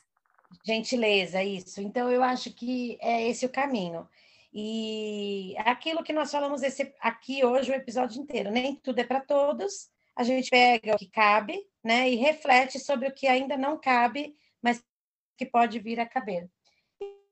[0.65, 1.81] Gentileza, isso.
[1.81, 4.07] Então, eu acho que é esse o caminho.
[4.53, 9.21] E aquilo que nós falamos esse, aqui hoje, o episódio inteiro, nem tudo é para
[9.21, 9.89] todos.
[10.15, 14.35] A gente pega o que cabe, né, e reflete sobre o que ainda não cabe,
[14.61, 14.83] mas
[15.37, 16.49] que pode vir a caber.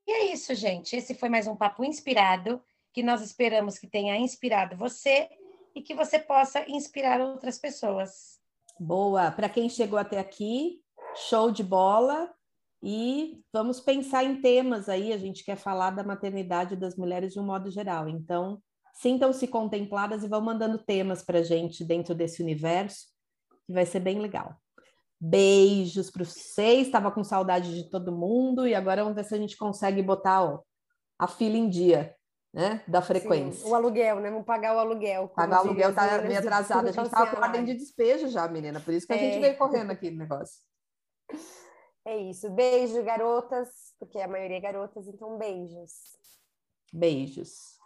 [0.07, 0.95] E é isso, gente.
[0.95, 5.27] Esse foi mais um papo inspirado, que nós esperamos que tenha inspirado você
[5.75, 8.39] e que você possa inspirar outras pessoas.
[8.79, 9.29] Boa.
[9.31, 10.81] Para quem chegou até aqui,
[11.29, 12.33] show de bola.
[12.81, 17.39] E vamos pensar em temas aí, a gente quer falar da maternidade das mulheres de
[17.39, 18.07] um modo geral.
[18.07, 18.61] Então,
[18.93, 23.07] sintam-se contempladas e vão mandando temas para a gente dentro desse universo,
[23.65, 24.55] que vai ser bem legal.
[25.19, 29.37] Beijos para vocês, estava com saudade de todo mundo e agora vamos ver se a
[29.37, 30.61] gente consegue botar ó,
[31.17, 32.15] a fila em dia,
[32.53, 32.83] né?
[32.87, 33.65] Da frequência.
[33.65, 34.29] Sim, o aluguel, né?
[34.29, 35.27] Vamos pagar o aluguel.
[35.29, 38.79] Pagar o aluguel tá meio atrasado, a gente estava com ordem de despejo já, menina,
[38.79, 39.19] por isso que a é.
[39.19, 40.61] gente veio correndo aqui no negócio.
[42.05, 42.49] É isso.
[42.51, 45.91] Beijo, garotas, porque a maioria é garotas, então beijos.
[46.93, 47.77] Beijos.